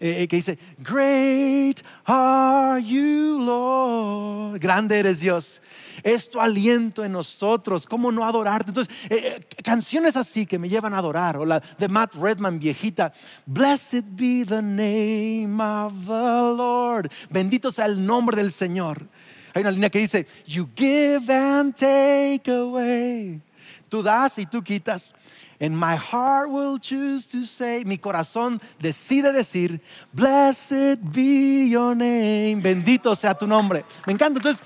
eh, 0.00 0.22
eh, 0.22 0.28
que 0.28 0.36
dice, 0.36 0.58
Great 0.78 1.82
are 2.04 2.82
you, 2.82 3.38
Lord. 3.40 4.60
Grande 4.60 4.98
eres 4.98 5.20
Dios 5.20 5.60
es 6.02 6.30
tu 6.30 6.40
aliento 6.40 7.04
en 7.04 7.12
nosotros, 7.12 7.86
¿cómo 7.86 8.12
no 8.12 8.24
adorarte? 8.24 8.70
Entonces, 8.70 8.94
eh, 9.10 9.44
canciones 9.62 10.16
así 10.16 10.46
que 10.46 10.58
me 10.58 10.68
llevan 10.68 10.94
a 10.94 10.98
adorar, 10.98 11.36
o 11.36 11.44
la 11.44 11.60
de 11.60 11.88
Matt 11.88 12.14
Redman 12.14 12.58
viejita, 12.58 13.12
Blessed 13.46 14.04
be 14.10 14.44
the 14.44 14.62
name 14.62 15.62
of 15.62 15.92
the 16.06 16.56
Lord, 16.56 17.10
bendito 17.30 17.70
sea 17.70 17.86
el 17.86 18.04
nombre 18.04 18.36
del 18.36 18.50
Señor. 18.50 19.08
Hay 19.54 19.62
una 19.62 19.70
línea 19.70 19.90
que 19.90 19.98
dice, 19.98 20.26
You 20.46 20.68
give 20.76 21.32
and 21.32 21.74
take 21.74 22.50
away 22.50 23.40
Tú 23.88 24.02
das 24.02 24.38
y 24.38 24.46
tú 24.46 24.62
quitas. 24.62 25.14
And 25.60 25.76
my 25.76 25.96
heart 25.96 26.50
will 26.50 26.78
choose 26.78 27.26
to 27.28 27.44
say, 27.44 27.84
mi 27.84 27.98
corazón 27.98 28.60
decide 28.78 29.32
decir, 29.32 29.80
blessed 30.12 31.00
be 31.02 31.68
your 31.68 31.96
name, 31.96 32.60
bendito 32.62 33.16
sea 33.16 33.34
tu 33.34 33.46
nombre. 33.46 33.84
Me 34.06 34.12
encanta. 34.12 34.38
Entonces, 34.38 34.62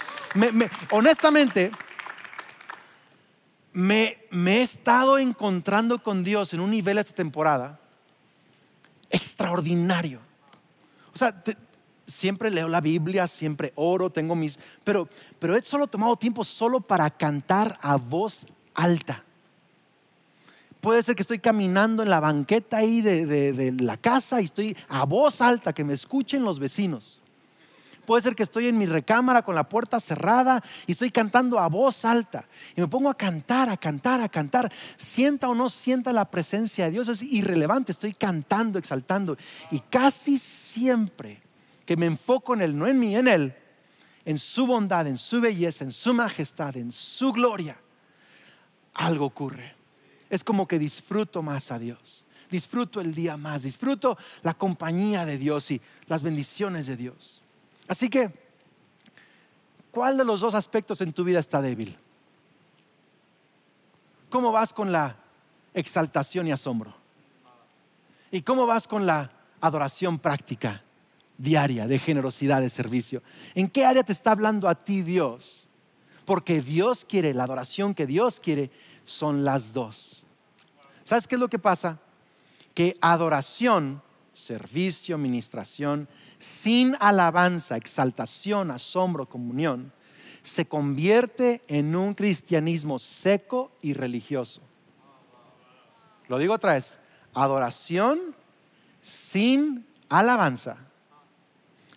honestamente, 0.91 1.71
me, 3.73 4.19
me, 4.31 4.59
he 4.59 4.63
estado 4.63 5.19
encontrando 5.19 6.03
con 6.03 6.23
Dios 6.23 6.53
en 6.53 6.61
un 6.61 6.71
nivel 6.71 6.99
esta 6.99 7.15
temporada 7.15 7.81
extraordinario. 9.09 10.21
O 11.15 11.19
sea, 11.19 11.43
siempre 12.07 12.51
leo 12.51 12.69
la 12.69 12.81
Biblia, 12.81 13.27
siempre 13.27 13.73
oro, 13.77 14.11
tengo 14.11 14.35
mis... 14.35 14.59
Pero, 14.85 15.09
pero 15.39 15.57
he 15.57 15.63
solo 15.63 15.87
tomado 15.87 16.17
tiempo 16.17 16.45
solo 16.45 16.81
para 16.81 17.09
cantar 17.11 17.79
a 17.81 17.97
voz 17.97 18.45
alta. 18.75 19.25
Puede 20.81 21.05
ser 21.05 21.15
que 21.15 21.23
estoy 21.23 21.39
caminando 21.39 22.03
en 22.03 22.11
la 22.11 22.19
banqueta 22.19 22.79
ahí 22.79 23.01
de, 23.01 23.73
la 23.81 23.97
casa 23.97 24.41
y 24.41 24.47
estoy 24.47 24.77
a 24.89 25.05
voz 25.05 25.41
alta, 25.41 25.73
que 25.73 25.85
me 25.85 25.95
escuchen 25.95 26.43
los 26.43 26.59
vecinos. 26.59 27.21
Puede 28.05 28.23
ser 28.23 28.35
que 28.35 28.43
estoy 28.43 28.67
en 28.67 28.77
mi 28.77 28.87
recámara 28.87 29.43
con 29.43 29.55
la 29.55 29.69
puerta 29.69 30.01
cerrada 30.01 30.61
y 30.89 30.93
estoy 30.93 31.13
cantando 31.13 31.61
a 31.61 31.69
voz 31.69 32.05
alta. 32.05 32.47
Y 32.75 32.81
me 32.81 32.89
pongo 32.89 33.09
a 33.09 33.17
cantar, 33.17 33.69
a 33.69 33.77
cantar, 33.77 34.21
a 34.21 34.29
cantar. 34.29 34.73
Sienta 34.97 35.49
o 35.49 35.55
no 35.55 35.69
sienta 35.69 36.13
la 36.13 36.25
presencia 36.25 36.87
de 36.87 36.91
Dios, 36.91 37.09
es 37.09 37.23
irrelevante. 37.23 37.93
Estoy 37.93 38.15
cantando, 38.15 38.81
exaltando. 38.81 39.37
Y 39.71 39.79
casi 39.79 40.37
siempre 40.37 41.41
que 41.87 41.97
me 41.97 42.07
enfoco 42.07 42.55
en 42.55 42.63
Él, 42.63 42.77
no 42.77 42.89
en 42.89 42.99
mí, 42.99 43.15
en 43.17 43.29
Él, 43.29 43.55
en 44.25 44.37
su 44.37 44.67
bondad, 44.67 45.07
en 45.07 45.17
su 45.17 45.41
belleza, 45.41 45.85
en 45.85 45.93
su 45.93 46.13
majestad, 46.13 46.77
en 46.77 46.91
su 46.91 47.33
gloria, 47.33 47.77
algo 48.95 49.27
ocurre. 49.27 49.75
Es 50.31 50.45
como 50.45 50.67
que 50.67 50.79
disfruto 50.79 51.43
más 51.43 51.71
a 51.71 51.79
Dios, 51.79 52.25
disfruto 52.51 53.01
el 53.01 53.15
día 53.15 53.37
más, 53.37 53.63
disfruto 53.63 54.17
la 54.43 54.55
compañía 54.55 55.25
de 55.25 55.39
Dios 55.39 55.71
y 55.71 55.81
las 56.07 56.23
bendiciones 56.23 56.87
de 56.87 56.97
Dios. 56.97 57.43
Así 57.89 58.09
que, 58.09 58.33
¿cuál 59.91 60.17
de 60.17 60.25
los 60.25 60.41
dos 60.41 60.55
aspectos 60.55 61.01
en 61.01 61.13
tu 61.13 61.25
vida 61.25 61.41
está 61.41 61.61
débil? 61.61 61.97
¿Cómo 64.31 64.53
vas 64.53 64.73
con 64.73 64.91
la 64.91 65.17
exaltación 65.75 66.47
y 66.47 66.53
asombro? 66.53 66.95
¿Y 68.31 68.41
cómo 68.43 68.67
vas 68.67 68.89
con 68.89 69.05
la 69.05 69.31
adoración 69.61 70.19
práctica? 70.19 70.83
diaria 71.43 71.89
de 71.89 71.99
generosidad, 71.99 72.61
de 72.61 72.71
servicio. 72.71 73.23
¿En 73.55 73.69
qué 73.69 73.85
área 73.85 74.05
te 74.05 74.13
está 74.13 74.31
hablando 74.31 74.69
a 74.69 74.77
ti 74.77 75.03
Dios? 75.03 75.67
Porque 76.25 76.61
Dios 76.61 77.05
quiere, 77.05 77.35
la 77.35 77.45
adoración 77.45 77.95
que 77.95 78.07
Dios 78.07 78.41
quiere 78.41 78.71
son 79.05 79.45
las 79.45 79.73
dos. 79.73 80.25
¿Sabes 81.03 81.27
qué 81.27 81.35
es 81.35 81.41
lo 81.41 81.49
que 81.49 81.59
pasa? 81.59 81.99
Que 82.75 82.97
adoración, 83.01 84.03
servicio, 84.35 85.19
ministración, 85.19 86.09
sin 86.39 86.97
alabanza, 87.01 87.77
exaltación, 87.77 88.71
asombro, 88.71 89.27
comunión, 89.27 89.93
se 90.43 90.67
convierte 90.67 91.63
en 91.69 91.95
un 91.95 92.15
cristianismo 92.15 92.99
seco 92.99 93.73
y 93.83 93.95
religioso. 93.95 94.61
Lo 96.29 96.39
digo 96.39 96.55
otra 96.55 96.75
vez, 96.75 96.99
adoración 97.35 98.35
sin 99.01 99.87
alabanza 100.09 100.79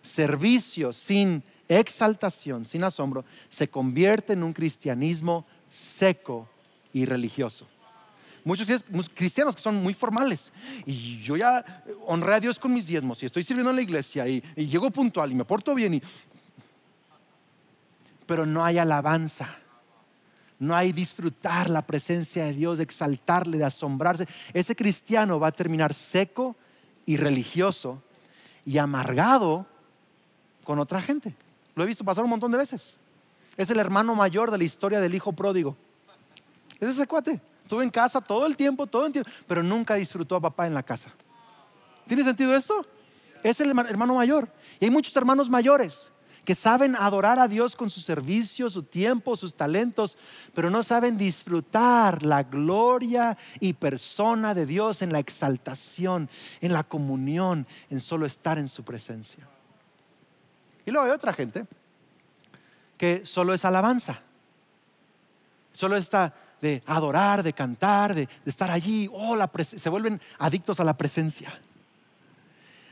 servicio 0.06 0.94
sin 0.94 1.44
exaltación, 1.68 2.66
sin 2.66 2.84
asombro, 2.84 3.26
se 3.50 3.68
convierte 3.70 4.34
en 4.34 4.44
un 4.44 4.54
cristianismo 4.54 5.46
seco 5.70 6.48
y 6.94 7.06
religioso. 7.06 7.68
Muchos 8.46 8.86
cristianos 9.16 9.56
que 9.56 9.62
son 9.62 9.82
muy 9.82 9.96
formales. 9.96 10.52
Y 10.86 11.20
yo 11.24 11.36
ya 11.36 11.84
honré 12.06 12.36
a 12.36 12.40
Dios 12.40 12.60
con 12.60 12.72
mis 12.72 12.86
diezmos 12.86 13.22
y 13.24 13.26
estoy 13.26 13.42
sirviendo 13.42 13.72
en 13.72 13.76
la 13.76 13.82
iglesia 13.82 14.28
y, 14.28 14.42
llego 14.56 14.92
puntual 14.92 15.32
y 15.32 15.36
me 15.36 15.46
porto 15.46 15.74
bien. 15.74 16.00
Pero 18.28 18.46
no 18.46 18.64
hay 18.64 18.78
alabanza. 18.78 19.58
No 20.60 20.76
hay 20.76 20.92
disfrutar 20.92 21.70
la 21.72 21.82
presencia 21.82 22.46
de 22.46 22.54
Dios, 22.54 22.78
de 22.78 22.84
exaltarle, 22.84 23.58
de 23.58 23.66
asombrarse. 23.66 24.28
Ese 24.54 24.76
cristiano 24.76 25.40
va 25.40 25.48
a 25.48 25.52
terminar 25.52 25.94
seco 25.94 26.56
y 27.06 27.18
religioso 27.18 28.02
y 28.64 28.78
amargado 28.78 29.66
con 30.64 30.80
otra 30.80 31.02
gente. 31.02 31.36
Lo 31.76 31.84
he 31.84 31.88
visto 31.88 32.04
pasar 32.04 32.24
un 32.24 32.30
montón 32.30 32.52
de 32.52 32.58
veces. 32.58 32.98
Es 33.58 33.70
el 33.70 33.80
hermano 33.80 34.16
mayor 34.16 34.52
de 34.52 34.58
la 34.58 34.64
historia 34.64 35.00
del 35.00 35.14
hijo 35.14 35.34
pródigo. 35.34 35.76
Es 36.80 36.90
ese 36.90 37.08
cuate. 37.08 37.42
Estuvo 37.64 37.82
en 37.82 37.90
casa 37.90 38.22
todo 38.22 38.46
el 38.46 38.56
tiempo, 38.56 38.86
todo 38.86 39.06
el 39.06 39.12
tiempo, 39.12 39.30
pero 39.48 39.64
nunca 39.64 39.96
disfrutó 39.96 40.36
a 40.36 40.42
papá 40.42 40.68
en 40.68 40.74
la 40.74 40.84
casa. 40.84 41.10
¿Tiene 42.08 42.24
sentido 42.24 42.56
esto? 42.56 42.86
Es 43.44 43.60
el 43.60 43.70
hermano 43.70 44.16
mayor. 44.16 44.50
Y 44.80 44.86
hay 44.86 44.92
muchos 44.92 45.16
hermanos 45.16 45.50
mayores 45.50 46.12
que 46.46 46.56
saben 46.56 46.96
adorar 46.96 47.40
a 47.40 47.48
Dios 47.48 47.76
con 47.76 47.90
su 47.90 48.00
servicio, 48.00 48.70
su 48.70 48.84
tiempo, 48.84 49.36
sus 49.36 49.56
talentos, 49.56 50.18
pero 50.54 50.70
no 50.70 50.84
saben 50.84 51.18
disfrutar 51.18 52.24
la 52.24 52.44
gloria 52.44 53.36
y 53.60 53.74
persona 53.74 54.54
de 54.54 54.66
Dios 54.66 55.02
en 55.02 55.12
la 55.12 55.20
exaltación, 55.20 56.30
en 56.62 56.72
la 56.72 56.84
comunión, 56.84 57.66
en 57.90 58.00
solo 58.00 58.28
estar 58.28 58.60
en 58.60 58.70
su 58.70 58.84
presencia. 58.84 59.48
Y 60.86 60.92
luego 60.92 61.08
hay 61.08 61.12
otra 61.12 61.34
gente 61.34 61.66
que 62.98 63.26
solo 63.26 63.54
es 63.54 63.66
alabanza. 63.66 64.20
Solo 65.74 65.98
está 65.98 66.34
de 66.62 66.82
adorar, 66.86 67.44
de 67.44 67.54
cantar, 67.54 68.16
de, 68.16 68.30
estar 68.46 68.72
allí. 68.72 69.10
Oh, 69.12 69.38
se 69.64 69.90
vuelven 69.90 70.22
adictos 70.38 70.80
a 70.80 70.84
la 70.84 70.96
presencia. 70.96 71.60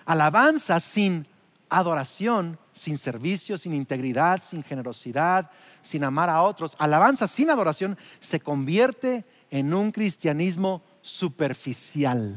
Alabanza 0.06 0.79
sin 0.79 1.25
adoración, 1.69 2.60
sin 2.73 2.97
servicio, 2.97 3.58
sin 3.58 3.73
integridad, 3.73 4.41
sin 4.43 4.63
generosidad, 4.63 5.49
sin 5.82 6.03
amar 6.03 6.29
a 6.29 6.41
otros. 6.41 6.75
Alabanza 6.77 7.27
sin 7.27 7.49
adoración 7.49 7.97
se 8.19 8.39
convierte 8.39 9.23
en 9.49 9.73
un 9.73 9.91
cristianismo 9.91 10.82
superficial 11.01 12.36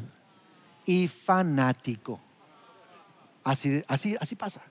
y 0.84 1.08
fanático. 1.08 2.20
Así, 3.42 3.82
así, 3.88 4.16
así 4.20 4.36
pasa 4.36 4.62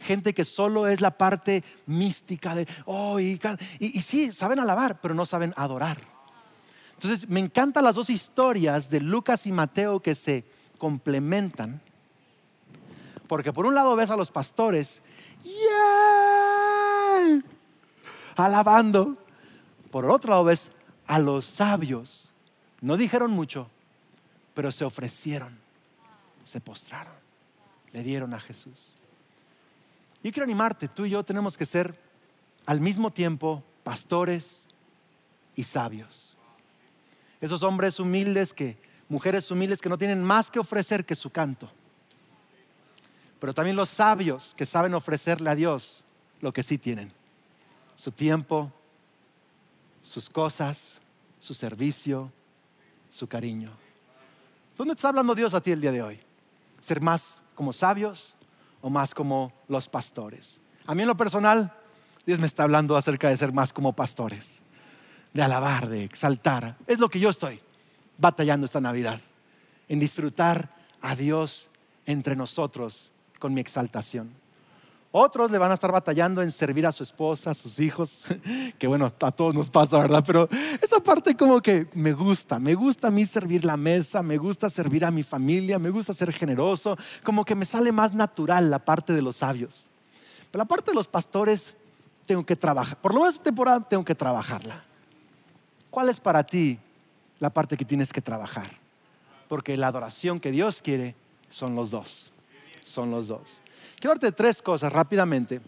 gente 0.00 0.34
que 0.34 0.44
solo 0.44 0.86
es 0.86 1.00
la 1.00 1.16
parte 1.16 1.64
mística 1.86 2.54
de, 2.54 2.66
oh, 2.84 3.18
y, 3.20 3.40
y, 3.78 4.00
sí, 4.00 4.32
saben 4.32 4.60
alabar, 4.60 5.00
pero 5.00 5.14
no 5.14 5.26
saben 5.26 5.52
adorar. 5.56 5.98
Entonces, 6.94 7.28
me 7.28 7.40
encantan 7.40 7.84
las 7.84 7.94
dos 7.94 8.10
historias 8.10 8.90
de 8.90 9.00
Lucas 9.00 9.46
y 9.46 9.52
Mateo 9.52 10.00
que 10.00 10.14
se 10.14 10.44
complementan. 10.78 11.80
Porque 13.26 13.52
por 13.52 13.66
un 13.66 13.74
lado 13.74 13.94
ves 13.94 14.10
a 14.10 14.16
los 14.16 14.30
pastores 14.30 15.02
alabando. 18.36 19.16
Por 19.90 20.06
otro 20.06 20.30
lado 20.30 20.44
ves 20.44 20.70
a 21.06 21.18
los 21.18 21.44
sabios. 21.44 22.28
No 22.80 22.96
dijeron 22.96 23.30
mucho, 23.30 23.68
pero 24.54 24.70
se 24.70 24.84
ofrecieron, 24.84 25.58
se 26.44 26.60
postraron, 26.60 27.14
le 27.92 28.02
dieron 28.02 28.34
a 28.34 28.40
Jesús. 28.40 28.97
Yo 30.22 30.32
quiero 30.32 30.44
animarte, 30.44 30.88
tú 30.88 31.04
y 31.04 31.10
yo 31.10 31.22
tenemos 31.24 31.56
que 31.56 31.64
ser 31.64 31.98
al 32.66 32.80
mismo 32.80 33.12
tiempo 33.12 33.62
pastores 33.84 34.66
y 35.54 35.62
sabios. 35.62 36.36
Esos 37.40 37.62
hombres 37.62 38.00
humildes 38.00 38.52
que, 38.52 38.76
mujeres 39.08 39.50
humildes 39.50 39.80
que 39.80 39.88
no 39.88 39.98
tienen 39.98 40.22
más 40.22 40.50
que 40.50 40.58
ofrecer 40.58 41.04
que 41.04 41.14
su 41.14 41.30
canto. 41.30 41.70
Pero 43.40 43.54
también 43.54 43.76
los 43.76 43.88
sabios 43.88 44.54
que 44.56 44.66
saben 44.66 44.94
ofrecerle 44.94 45.50
a 45.50 45.54
Dios 45.54 46.04
lo 46.40 46.52
que 46.52 46.62
sí 46.62 46.78
tienen. 46.78 47.12
Su 47.94 48.10
tiempo, 48.10 48.72
sus 50.02 50.28
cosas, 50.28 51.00
su 51.38 51.54
servicio, 51.54 52.32
su 53.10 53.28
cariño. 53.28 53.70
¿Dónde 54.76 54.94
está 54.94 55.08
hablando 55.08 55.34
Dios 55.34 55.54
a 55.54 55.60
ti 55.60 55.70
el 55.70 55.80
día 55.80 55.92
de 55.92 56.02
hoy? 56.02 56.20
¿Ser 56.80 57.00
más 57.00 57.42
como 57.54 57.72
sabios 57.72 58.36
o 58.80 58.90
más 58.90 59.14
como 59.14 59.52
los 59.68 59.88
pastores. 59.88 60.60
A 60.86 60.94
mí 60.94 61.02
en 61.02 61.08
lo 61.08 61.16
personal, 61.16 61.72
Dios 62.24 62.38
me 62.38 62.46
está 62.46 62.62
hablando 62.62 62.96
acerca 62.96 63.28
de 63.28 63.36
ser 63.36 63.52
más 63.52 63.72
como 63.72 63.94
pastores, 63.94 64.60
de 65.32 65.42
alabar, 65.42 65.88
de 65.88 66.04
exaltar. 66.04 66.76
Es 66.86 66.98
lo 66.98 67.08
que 67.08 67.20
yo 67.20 67.30
estoy 67.30 67.60
batallando 68.18 68.66
esta 68.66 68.80
Navidad, 68.80 69.20
en 69.88 69.98
disfrutar 69.98 70.74
a 71.00 71.14
Dios 71.14 71.70
entre 72.06 72.36
nosotros 72.36 73.12
con 73.38 73.54
mi 73.54 73.60
exaltación. 73.60 74.32
Otros 75.10 75.50
le 75.50 75.58
van 75.58 75.70
a 75.70 75.74
estar 75.74 75.90
batallando 75.90 76.42
en 76.42 76.52
servir 76.52 76.86
a 76.86 76.92
su 76.92 77.02
esposa, 77.02 77.50
a 77.50 77.54
sus 77.54 77.80
hijos, 77.80 78.24
que 78.78 78.86
bueno, 78.86 79.06
a 79.06 79.32
todos 79.32 79.54
nos 79.54 79.70
pasa, 79.70 79.98
¿verdad? 79.98 80.22
Pero 80.26 80.48
esa 80.82 81.00
parte 81.00 81.34
como 81.34 81.62
que 81.62 81.88
me 81.94 82.12
gusta, 82.12 82.58
me 82.58 82.74
gusta 82.74 83.08
a 83.08 83.10
mí 83.10 83.24
servir 83.24 83.64
la 83.64 83.76
mesa, 83.76 84.22
me 84.22 84.36
gusta 84.36 84.68
servir 84.68 85.04
a 85.04 85.10
mi 85.10 85.22
familia, 85.22 85.78
me 85.78 85.90
gusta 85.90 86.12
ser 86.12 86.32
generoso, 86.32 86.96
como 87.22 87.44
que 87.44 87.54
me 87.54 87.64
sale 87.64 87.90
más 87.90 88.12
natural 88.12 88.70
la 88.70 88.78
parte 88.78 89.14
de 89.14 89.22
los 89.22 89.36
sabios. 89.36 89.86
Pero 90.50 90.62
la 90.62 90.68
parte 90.68 90.90
de 90.90 90.94
los 90.94 91.08
pastores 91.08 91.74
tengo 92.26 92.44
que 92.44 92.56
trabajar, 92.56 92.98
por 92.98 93.14
lo 93.14 93.20
menos 93.20 93.34
esta 93.34 93.44
temporada 93.44 93.80
tengo 93.80 94.04
que 94.04 94.14
trabajarla. 94.14 94.84
¿cuál 95.98 96.08
es 96.08 96.20
para 96.20 96.44
ti 96.44 96.78
la 97.40 97.50
parte 97.50 97.76
que 97.76 97.84
tienes 97.84 98.12
que 98.12 98.20
trabajar? 98.20 98.70
Porque 99.48 99.76
la 99.76 99.88
adoración 99.88 100.40
que 100.40 100.52
Dios 100.52 100.80
quiere 100.80 101.16
son 101.48 101.74
los 101.74 101.90
dos. 101.90 102.30
Son 102.84 103.10
los 103.10 103.26
dos. 103.26 103.42
Quiero 104.00 104.14
darte 104.14 104.32
tres 104.32 104.62
cosas 104.62 104.92
rápidamente 104.92 105.60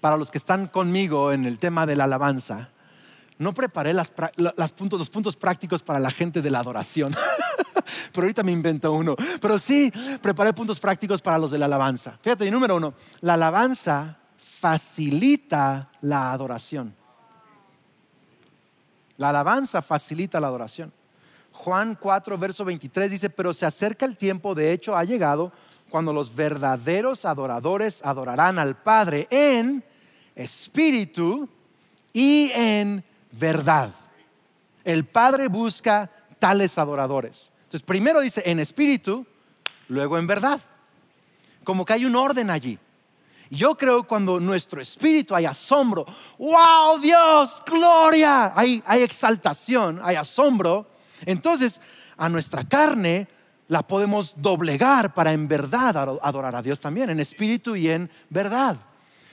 para 0.00 0.16
los 0.16 0.30
que 0.30 0.38
están 0.38 0.66
conmigo 0.66 1.32
en 1.32 1.44
el 1.44 1.58
tema 1.58 1.86
de 1.86 1.94
la 1.94 2.04
alabanza. 2.04 2.70
No 3.38 3.54
preparé 3.54 3.92
los 3.94 4.72
puntos 5.10 5.36
prácticos 5.36 5.82
para 5.82 6.00
la 6.00 6.10
gente 6.10 6.42
de 6.42 6.50
la 6.50 6.58
adoración. 6.58 7.12
pero 8.12 8.24
ahorita 8.24 8.42
me 8.42 8.52
invento 8.52 8.92
uno. 8.92 9.16
Pero 9.40 9.58
sí, 9.58 9.92
preparé 10.20 10.52
puntos 10.52 10.80
prácticos 10.80 11.22
para 11.22 11.38
los 11.38 11.50
de 11.50 11.58
la 11.58 11.66
alabanza. 11.66 12.18
Fíjate, 12.20 12.50
número 12.50 12.76
uno, 12.76 12.94
la 13.20 13.34
alabanza 13.34 14.18
facilita 14.36 15.88
la 16.00 16.32
adoración. 16.32 16.94
La 19.16 19.28
alabanza 19.28 19.82
facilita 19.82 20.40
la 20.40 20.48
adoración. 20.48 20.92
Juan 21.52 21.96
4, 22.00 22.38
verso 22.38 22.64
23 22.64 23.10
dice, 23.10 23.30
pero 23.30 23.52
se 23.52 23.66
acerca 23.66 24.06
el 24.06 24.16
tiempo, 24.16 24.54
de 24.54 24.72
hecho 24.72 24.96
ha 24.96 25.04
llegado, 25.04 25.52
cuando 25.92 26.14
los 26.14 26.34
verdaderos 26.34 27.26
adoradores 27.26 28.00
adorarán 28.02 28.58
al 28.58 28.76
Padre 28.76 29.28
en 29.30 29.84
espíritu 30.34 31.46
y 32.14 32.50
en 32.54 33.04
verdad. 33.30 33.90
El 34.84 35.04
Padre 35.04 35.48
busca 35.48 36.10
tales 36.38 36.78
adoradores. 36.78 37.52
Entonces, 37.64 37.82
primero 37.82 38.20
dice 38.20 38.42
en 38.46 38.58
espíritu, 38.58 39.26
luego 39.88 40.16
en 40.16 40.26
verdad. 40.26 40.62
Como 41.62 41.84
que 41.84 41.92
hay 41.92 42.06
un 42.06 42.16
orden 42.16 42.48
allí. 42.48 42.78
Yo 43.50 43.76
creo 43.76 44.04
cuando 44.04 44.40
nuestro 44.40 44.80
espíritu 44.80 45.34
hay 45.34 45.44
asombro, 45.44 46.06
wow, 46.38 46.98
Dios, 47.02 47.62
gloria, 47.66 48.54
hay, 48.56 48.82
hay 48.86 49.02
exaltación, 49.02 50.00
hay 50.02 50.16
asombro, 50.16 50.86
entonces 51.26 51.82
a 52.16 52.30
nuestra 52.30 52.66
carne 52.66 53.28
la 53.72 53.82
podemos 53.82 54.34
doblegar 54.36 55.14
para 55.14 55.32
en 55.32 55.48
verdad 55.48 56.18
adorar 56.20 56.54
a 56.54 56.60
Dios 56.60 56.78
también, 56.78 57.08
en 57.08 57.18
espíritu 57.20 57.74
y 57.74 57.88
en 57.88 58.10
verdad. 58.28 58.76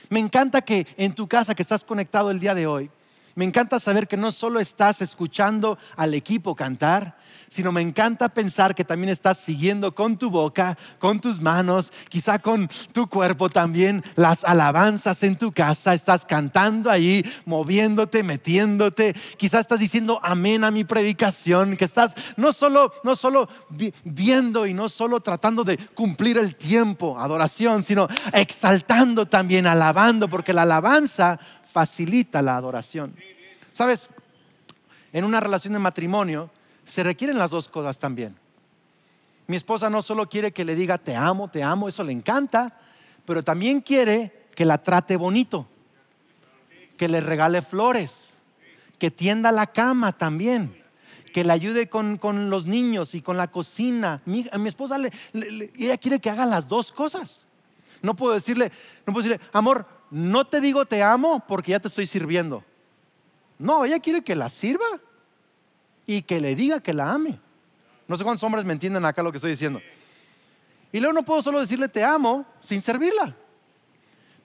Me 0.08 0.18
encanta 0.18 0.62
que 0.62 0.86
en 0.96 1.12
tu 1.12 1.28
casa 1.28 1.54
que 1.54 1.60
estás 1.60 1.84
conectado 1.84 2.30
el 2.30 2.40
día 2.40 2.54
de 2.54 2.66
hoy, 2.66 2.90
me 3.34 3.44
encanta 3.44 3.80
saber 3.80 4.08
que 4.08 4.16
no 4.16 4.30
solo 4.30 4.60
estás 4.60 5.02
escuchando 5.02 5.78
al 5.96 6.14
equipo 6.14 6.54
cantar, 6.54 7.16
sino 7.48 7.72
me 7.72 7.80
encanta 7.80 8.28
pensar 8.28 8.74
que 8.76 8.84
también 8.84 9.10
estás 9.10 9.38
siguiendo 9.38 9.92
con 9.92 10.16
tu 10.16 10.30
boca, 10.30 10.78
con 10.98 11.20
tus 11.20 11.40
manos, 11.40 11.92
quizá 12.08 12.38
con 12.38 12.68
tu 12.92 13.08
cuerpo 13.08 13.50
también 13.50 14.04
las 14.14 14.44
alabanzas 14.44 15.22
en 15.24 15.36
tu 15.36 15.50
casa, 15.52 15.92
estás 15.92 16.24
cantando 16.24 16.90
ahí, 16.90 17.24
moviéndote, 17.46 18.22
metiéndote, 18.22 19.16
quizá 19.36 19.58
estás 19.58 19.80
diciendo 19.80 20.20
amén 20.22 20.62
a 20.62 20.70
mi 20.70 20.84
predicación, 20.84 21.76
que 21.76 21.84
estás 21.84 22.14
no 22.36 22.52
solo 22.52 22.92
no 23.02 23.16
solo 23.16 23.48
viendo 24.04 24.66
y 24.66 24.72
no 24.72 24.88
solo 24.88 25.20
tratando 25.20 25.64
de 25.64 25.76
cumplir 25.76 26.38
el 26.38 26.54
tiempo, 26.54 27.18
adoración, 27.18 27.82
sino 27.82 28.06
exaltando 28.32 29.26
también, 29.26 29.66
alabando, 29.66 30.28
porque 30.28 30.52
la 30.52 30.62
alabanza 30.62 31.40
facilita 31.70 32.42
la 32.42 32.56
adoración. 32.56 33.14
¿Sabes? 33.72 34.08
En 35.12 35.24
una 35.24 35.40
relación 35.40 35.72
de 35.72 35.78
matrimonio, 35.78 36.50
se 36.84 37.02
requieren 37.02 37.38
las 37.38 37.50
dos 37.50 37.68
cosas 37.68 37.98
también. 37.98 38.36
Mi 39.46 39.56
esposa 39.56 39.90
no 39.90 40.02
solo 40.02 40.28
quiere 40.28 40.52
que 40.52 40.64
le 40.64 40.74
diga 40.74 40.98
te 40.98 41.16
amo, 41.16 41.48
te 41.48 41.62
amo, 41.62 41.88
eso 41.88 42.04
le 42.04 42.12
encanta, 42.12 42.78
pero 43.24 43.42
también 43.42 43.80
quiere 43.80 44.46
que 44.54 44.64
la 44.64 44.78
trate 44.78 45.16
bonito, 45.16 45.66
que 46.96 47.08
le 47.08 47.20
regale 47.20 47.62
flores, 47.62 48.34
que 48.98 49.10
tienda 49.10 49.50
la 49.50 49.66
cama 49.66 50.12
también, 50.12 50.76
que 51.32 51.44
le 51.44 51.52
ayude 51.52 51.88
con, 51.88 52.18
los 52.50 52.66
niños 52.66 53.14
y 53.14 53.22
con 53.22 53.36
la 53.36 53.50
cocina. 53.50 54.20
Mi, 54.24 54.46
a 54.52 54.58
mi 54.58 54.68
esposa 54.68 54.96
ella 55.32 55.96
quiere 55.96 56.20
que 56.20 56.30
haga 56.30 56.46
las 56.46 56.68
dos 56.68 56.92
cosas. 56.92 57.46
No 58.02 58.14
puedo 58.14 58.34
decirle, 58.34 58.70
no 59.06 59.12
puedo 59.12 59.28
decirle, 59.28 59.46
amor, 59.52 59.86
no 60.10 60.46
te 60.46 60.60
digo 60.60 60.84
te 60.86 61.02
amo 61.02 61.42
porque 61.46 61.72
ya 61.72 61.80
te 61.80 61.88
estoy 61.88 62.06
sirviendo. 62.06 62.64
No, 63.58 63.84
ella 63.84 64.00
quiere 64.00 64.22
que 64.22 64.34
la 64.34 64.48
sirva 64.48 64.86
y 66.06 66.22
que 66.22 66.40
le 66.40 66.54
diga 66.54 66.80
que 66.80 66.92
la 66.92 67.12
ame. 67.12 67.38
No 68.08 68.16
sé 68.16 68.24
cuántos 68.24 68.42
hombres 68.42 68.64
me 68.64 68.72
entienden 68.72 69.04
acá 69.04 69.22
lo 69.22 69.30
que 69.30 69.38
estoy 69.38 69.52
diciendo. 69.52 69.80
Y 70.92 70.98
luego 70.98 71.12
no 71.12 71.24
puedo 71.24 71.42
solo 71.42 71.60
decirle 71.60 71.88
te 71.88 72.02
amo 72.02 72.44
sin 72.60 72.82
servirla. 72.82 73.36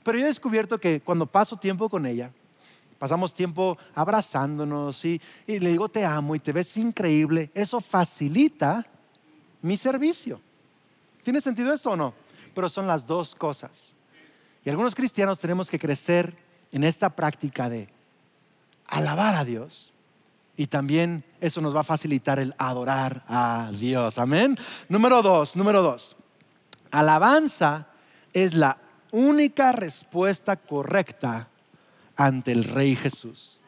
Pero 0.04 0.20
yo 0.20 0.26
he 0.26 0.28
descubierto 0.28 0.80
que 0.80 1.02
cuando 1.02 1.26
paso 1.26 1.58
tiempo 1.58 1.90
con 1.90 2.06
ella, 2.06 2.32
pasamos 3.00 3.34
tiempo 3.34 3.78
abrazándonos 3.96 5.04
y, 5.04 5.20
y, 5.48 5.60
le 5.60 5.72
digo 5.72 5.90
te 5.90 6.06
amo 6.06 6.36
y 6.36 6.40
te 6.40 6.52
ves 6.52 6.78
increíble, 6.78 7.50
eso 7.56 7.82
facilita 7.82 8.86
mi 9.62 9.78
servicio. 9.78 10.40
¿Tiene 11.24 11.42
sentido 11.42 11.74
esto 11.74 11.90
o 11.92 11.96
no? 11.96 12.14
Pero 12.54 12.70
son 12.70 12.86
las 12.86 13.08
dos 13.08 13.34
cosas. 13.34 13.96
Y 14.66 14.70
algunos 14.70 14.96
cristianos 14.96 15.38
tenemos 15.38 15.70
que 15.70 15.78
crecer 15.78 16.36
en 16.72 16.84
esta 16.84 17.12
práctica 17.12 17.70
de 17.70 17.88
alabar 18.88 19.36
a 19.36 19.46
Dios 19.46 19.94
y 20.58 20.68
también 20.68 21.24
eso 21.40 21.62
nos 21.62 21.76
va 21.76 21.82
a 21.82 21.84
facilitar 21.84 22.40
el 22.40 22.56
adorar 22.58 23.24
a 23.28 23.70
Dios. 23.72 24.18
Amén. 24.18 24.58
Número 24.90 25.22
dos, 25.22 25.56
número 25.56 25.84
dos. 25.84 26.18
Alabanza 26.90 27.88
es 28.34 28.56
la 28.56 28.78
única 29.12 29.72
respuesta 29.72 30.56
correcta 30.56 31.48
ante 32.16 32.52
el 32.52 32.64
Rey 32.64 32.96
Jesús. 32.96 33.60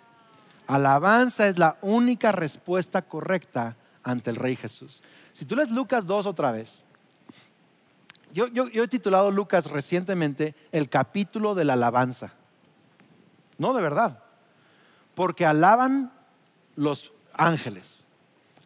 Alabanza 0.65 1.47
es 1.47 1.59
la 1.59 1.77
única 1.81 2.31
respuesta 2.31 3.03
correcta 3.03 3.75
ante 4.03 4.31
el 4.31 4.35
Rey 4.35 4.55
Jesús. 4.55 5.01
Si 5.31 5.45
tú 5.45 5.55
lees 5.55 5.69
Lucas 5.69 6.07
2 6.07 6.25
otra 6.25 6.51
vez, 6.51 6.83
yo, 8.45 8.67
he 8.71 8.87
titulado 8.87 9.31
Lucas 9.31 9.65
recientemente 9.65 10.53
el 10.71 10.89
capítulo 10.89 11.55
de 11.55 11.65
la 11.65 11.73
alabanza. 11.73 12.33
No, 13.57 13.73
de 13.73 13.81
verdad. 13.81 14.19
Porque 15.15 15.45
alaban 15.45 16.11
los 16.75 17.11
ángeles, 17.33 18.05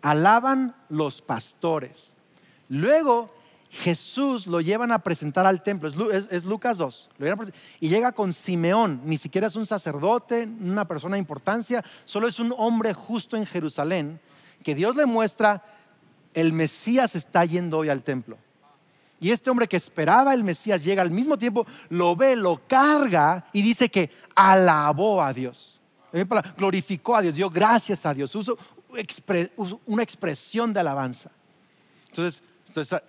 alaban 0.01 0.75
los 0.89 1.21
pastores. 1.21 2.13
Luego 2.67 3.33
Jesús 3.69 4.47
lo 4.47 4.59
llevan 4.59 4.91
a 4.91 4.99
presentar 4.99 5.45
al 5.45 5.63
templo, 5.63 6.11
es, 6.11 6.43
Lucas 6.43 6.77
2, 6.77 7.09
y 7.79 7.87
llega 7.87 8.11
con 8.11 8.33
Simeón, 8.33 9.01
ni 9.05 9.15
siquiera 9.15 9.47
es 9.47 9.55
un 9.55 9.65
sacerdote, 9.65 10.49
una 10.59 10.85
persona 10.85 11.15
de 11.15 11.19
importancia, 11.19 11.81
solo 12.03 12.27
es 12.27 12.37
un 12.39 12.53
hombre 12.57 12.93
justo 12.93 13.37
en 13.37 13.45
Jerusalén, 13.45 14.19
que 14.61 14.75
Dios 14.75 14.97
le 14.97 15.05
muestra, 15.05 15.63
el 16.33 16.51
Mesías 16.51 17.15
está 17.15 17.45
yendo 17.45 17.77
hoy 17.77 17.87
al 17.87 18.03
templo. 18.03 18.37
Y 19.21 19.31
este 19.31 19.49
hombre 19.49 19.69
que 19.69 19.77
esperaba 19.77 20.33
el 20.33 20.43
Mesías 20.43 20.83
llega 20.83 21.01
al 21.01 21.11
mismo 21.11 21.37
tiempo, 21.37 21.65
lo 21.87 22.17
ve, 22.17 22.35
lo 22.35 22.59
carga 22.67 23.45
y 23.53 23.61
dice 23.61 23.87
que 23.87 24.09
alabó 24.35 25.21
a 25.21 25.31
Dios 25.31 25.81
glorificó 26.57 27.15
a 27.15 27.21
Dios, 27.21 27.35
dio 27.35 27.49
gracias 27.49 28.05
a 28.05 28.13
Dios, 28.13 28.35
usó 28.35 28.57
una 29.85 30.03
expresión 30.03 30.73
de 30.73 30.79
alabanza. 30.79 31.31
Entonces, 32.09 32.43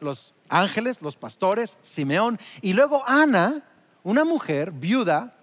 los 0.00 0.34
ángeles, 0.48 1.02
los 1.02 1.16
pastores, 1.16 1.78
Simeón, 1.82 2.38
y 2.60 2.72
luego 2.72 3.02
Ana, 3.06 3.62
una 4.04 4.24
mujer 4.24 4.70
viuda, 4.70 5.36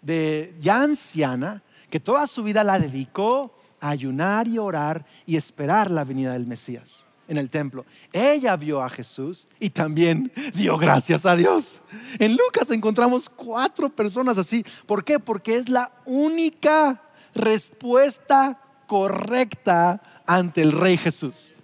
de, 0.00 0.54
ya 0.58 0.82
anciana, 0.82 1.62
que 1.90 2.00
toda 2.00 2.26
su 2.26 2.42
vida 2.42 2.64
la 2.64 2.78
dedicó 2.78 3.54
a 3.80 3.90
ayunar 3.90 4.48
y 4.48 4.58
orar 4.58 5.04
y 5.26 5.36
esperar 5.36 5.90
la 5.90 6.04
venida 6.04 6.32
del 6.32 6.46
Mesías 6.46 7.06
en 7.32 7.38
el 7.38 7.50
templo. 7.50 7.84
Ella 8.12 8.56
vio 8.56 8.82
a 8.82 8.88
Jesús 8.88 9.46
y 9.58 9.70
también 9.70 10.30
dio 10.54 10.76
gracias 10.76 11.26
a 11.26 11.34
Dios. 11.34 11.82
En 12.18 12.36
Lucas 12.36 12.70
encontramos 12.70 13.28
cuatro 13.28 13.88
personas 13.88 14.38
así. 14.38 14.64
¿Por 14.86 15.02
qué? 15.02 15.18
Porque 15.18 15.56
es 15.56 15.68
la 15.68 15.90
única 16.04 17.02
respuesta 17.34 18.60
correcta 18.86 20.22
ante 20.26 20.62
el 20.62 20.72
Rey 20.72 20.96
Jesús. 20.96 21.54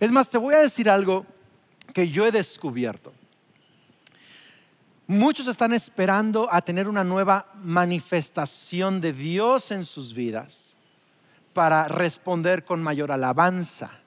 Es 0.00 0.10
más, 0.10 0.28
te 0.30 0.38
voy 0.38 0.54
a 0.54 0.60
decir 0.60 0.90
algo 0.90 1.24
que 1.92 2.08
yo 2.08 2.26
he 2.26 2.32
descubierto. 2.32 3.12
Muchos 5.06 5.46
están 5.48 5.74
esperando 5.74 6.48
a 6.50 6.62
tener 6.62 6.88
una 6.88 7.04
nueva 7.04 7.52
manifestación 7.62 9.02
de 9.02 9.12
Dios 9.12 9.70
en 9.70 9.84
sus 9.84 10.14
vidas 10.14 10.76
para 11.52 11.88
responder 11.88 12.64
con 12.64 12.82
mayor 12.82 13.12
alabanza 13.12 14.03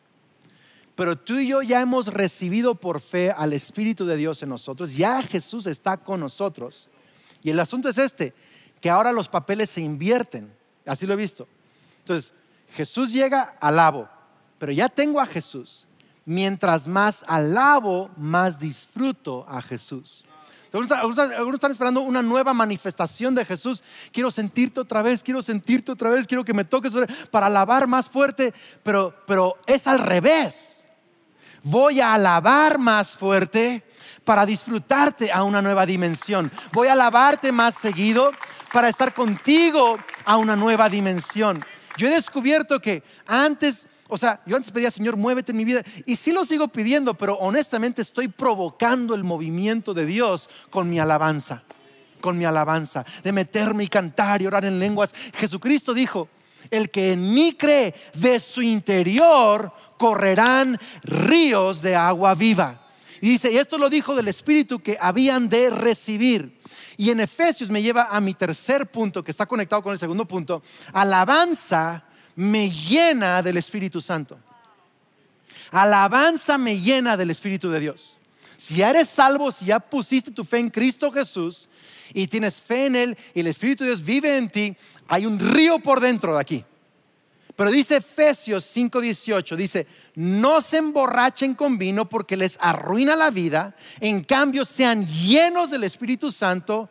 pero 0.97 1.15
tú 1.15 1.37
y 1.37 1.47
yo 1.47 1.61
ya 1.61 1.79
hemos 1.79 2.07
recibido 2.07 2.73
por 2.73 3.01
fe 3.01 3.29
al 3.29 3.53
Espíritu 3.53 4.07
de 4.07 4.17
Dios 4.17 4.41
en 4.41 4.49
nosotros, 4.49 4.97
ya 4.97 5.21
Jesús 5.21 5.67
está 5.67 5.97
con 5.97 6.19
nosotros. 6.19 6.89
Y 7.43 7.51
el 7.51 7.59
asunto 7.59 7.87
es 7.87 7.99
este, 7.99 8.33
que 8.81 8.89
ahora 8.89 9.11
los 9.11 9.29
papeles 9.29 9.69
se 9.69 9.81
invierten, 9.81 10.51
así 10.87 11.05
lo 11.05 11.13
he 11.13 11.17
visto. 11.17 11.47
Entonces, 11.99 12.33
Jesús 12.73 13.13
llega, 13.13 13.43
alabo, 13.61 14.09
pero 14.57 14.71
ya 14.71 14.89
tengo 14.89 15.21
a 15.21 15.27
Jesús. 15.27 15.85
Mientras 16.25 16.87
más 16.87 17.23
alabo, 17.27 18.09
más 18.17 18.57
disfruto 18.57 19.45
a 19.47 19.61
Jesús. 19.61 20.25
Algunos 20.73 21.53
están 21.53 21.71
esperando 21.71 22.01
una 22.01 22.23
nueva 22.23 22.55
manifestación 22.55 23.35
de 23.35 23.45
Jesús. 23.45 23.83
Quiero 24.11 24.31
sentirte 24.31 24.79
otra 24.79 25.03
vez, 25.03 25.21
quiero 25.21 25.43
sentirte 25.43 25.91
otra 25.91 26.09
vez, 26.09 26.25
quiero 26.25 26.43
que 26.43 26.55
me 26.55 26.65
toques 26.65 26.91
para 27.29 27.45
alabar 27.45 27.85
más 27.85 28.09
fuerte. 28.09 28.51
Pero, 28.81 29.13
pero 29.27 29.57
es 29.67 29.85
al 29.85 29.99
revés. 29.99 30.76
Voy 31.69 31.99
a 31.99 32.13
alabar 32.13 32.77
más 32.77 33.17
fuerte 33.17 33.83
para 34.23 34.45
disfrutarte 34.45 35.33
a 35.33 35.43
una 35.43 35.61
nueva 35.61 35.85
dimensión. 35.85 36.49
Voy 36.71 36.87
a 36.87 36.93
alabarte 36.93 37.51
más 37.51 37.75
seguido 37.75 38.31
para 38.71 38.87
estar 38.87 39.13
contigo 39.13 39.97
a 40.23 40.37
una 40.37 40.55
nueva 40.55 40.87
dimensión. 40.87 41.61
Yo 41.97 42.07
he 42.07 42.11
descubierto 42.11 42.79
que 42.79 43.03
antes 43.25 43.85
o 44.07 44.17
sea, 44.17 44.39
yo 44.45 44.55
antes 44.55 44.71
pedía, 44.71 44.89
Señor, 44.89 45.17
muévete 45.17 45.51
en 45.51 45.57
mi 45.57 45.65
vida. 45.65 45.83
Y 46.05 46.15
sí 46.15 46.31
lo 46.31 46.45
sigo 46.45 46.69
pidiendo, 46.69 47.15
pero 47.15 47.35
honestamente 47.35 48.01
estoy 48.01 48.29
provocando 48.29 49.13
el 49.13 49.25
movimiento 49.25 49.93
de 49.93 50.05
Dios 50.05 50.49
con 50.69 50.89
mi 50.89 50.99
alabanza. 50.99 51.63
Con 52.21 52.37
mi 52.37 52.45
alabanza. 52.45 53.03
De 53.25 53.33
meterme 53.33 53.83
y 53.83 53.89
cantar 53.89 54.41
y 54.41 54.47
orar 54.47 54.63
en 54.63 54.79
lenguas. 54.79 55.13
Jesucristo 55.33 55.93
dijo, 55.93 56.29
el 56.71 56.89
que 56.89 57.13
en 57.13 57.33
mí 57.33 57.55
cree, 57.57 57.93
de 58.13 58.39
su 58.39 58.61
interior 58.61 59.71
correrán 59.97 60.79
ríos 61.03 61.81
de 61.81 61.95
agua 61.95 62.33
viva. 62.35 62.81
Y 63.21 63.29
dice, 63.29 63.51
y 63.51 63.57
esto 63.57 63.77
lo 63.77 63.89
dijo 63.89 64.15
del 64.15 64.27
Espíritu 64.27 64.79
que 64.79 64.97
habían 64.99 65.49
de 65.49 65.69
recibir. 65.69 66.59
Y 66.97 67.11
en 67.11 67.19
Efesios 67.19 67.69
me 67.69 67.81
lleva 67.81 68.07
a 68.09 68.21
mi 68.21 68.33
tercer 68.33 68.87
punto, 68.87 69.23
que 69.23 69.31
está 69.31 69.45
conectado 69.45 69.83
con 69.83 69.93
el 69.93 69.99
segundo 69.99 70.25
punto. 70.25 70.63
Alabanza 70.93 72.03
me 72.35 72.69
llena 72.69 73.41
del 73.41 73.57
Espíritu 73.57 74.01
Santo. 74.01 74.37
Alabanza 75.71 76.57
me 76.57 76.79
llena 76.79 77.17
del 77.17 77.31
Espíritu 77.31 77.69
de 77.69 77.79
Dios. 77.79 78.17
Si 78.55 78.77
ya 78.77 78.89
eres 78.89 79.09
salvo, 79.09 79.51
si 79.51 79.65
ya 79.65 79.79
pusiste 79.79 80.31
tu 80.31 80.43
fe 80.43 80.59
en 80.59 80.69
Cristo 80.69 81.11
Jesús 81.11 81.67
y 82.13 82.27
tienes 82.27 82.59
fe 82.59 82.87
en 82.87 82.95
Él 82.95 83.17
y 83.33 83.41
el 83.41 83.47
Espíritu 83.47 83.83
de 83.83 83.91
Dios 83.91 84.03
vive 84.03 84.37
en 84.37 84.49
ti, 84.49 84.75
hay 85.07 85.25
un 85.25 85.39
río 85.39 85.79
por 85.79 85.99
dentro 85.99 86.33
de 86.33 86.41
aquí. 86.41 86.65
Pero 87.57 87.71
dice 87.71 87.97
Efesios 87.97 88.71
5:18, 88.75 89.55
dice, 89.55 89.87
no 90.13 90.61
se 90.61 90.77
emborrachen 90.77 91.55
con 91.55 91.79
vino 91.79 92.07
porque 92.07 92.37
les 92.37 92.59
arruina 92.61 93.15
la 93.15 93.31
vida, 93.31 93.75
en 93.99 94.23
cambio 94.23 94.63
sean 94.63 95.07
llenos 95.07 95.71
del 95.71 95.83
Espíritu 95.83 96.31
Santo, 96.31 96.87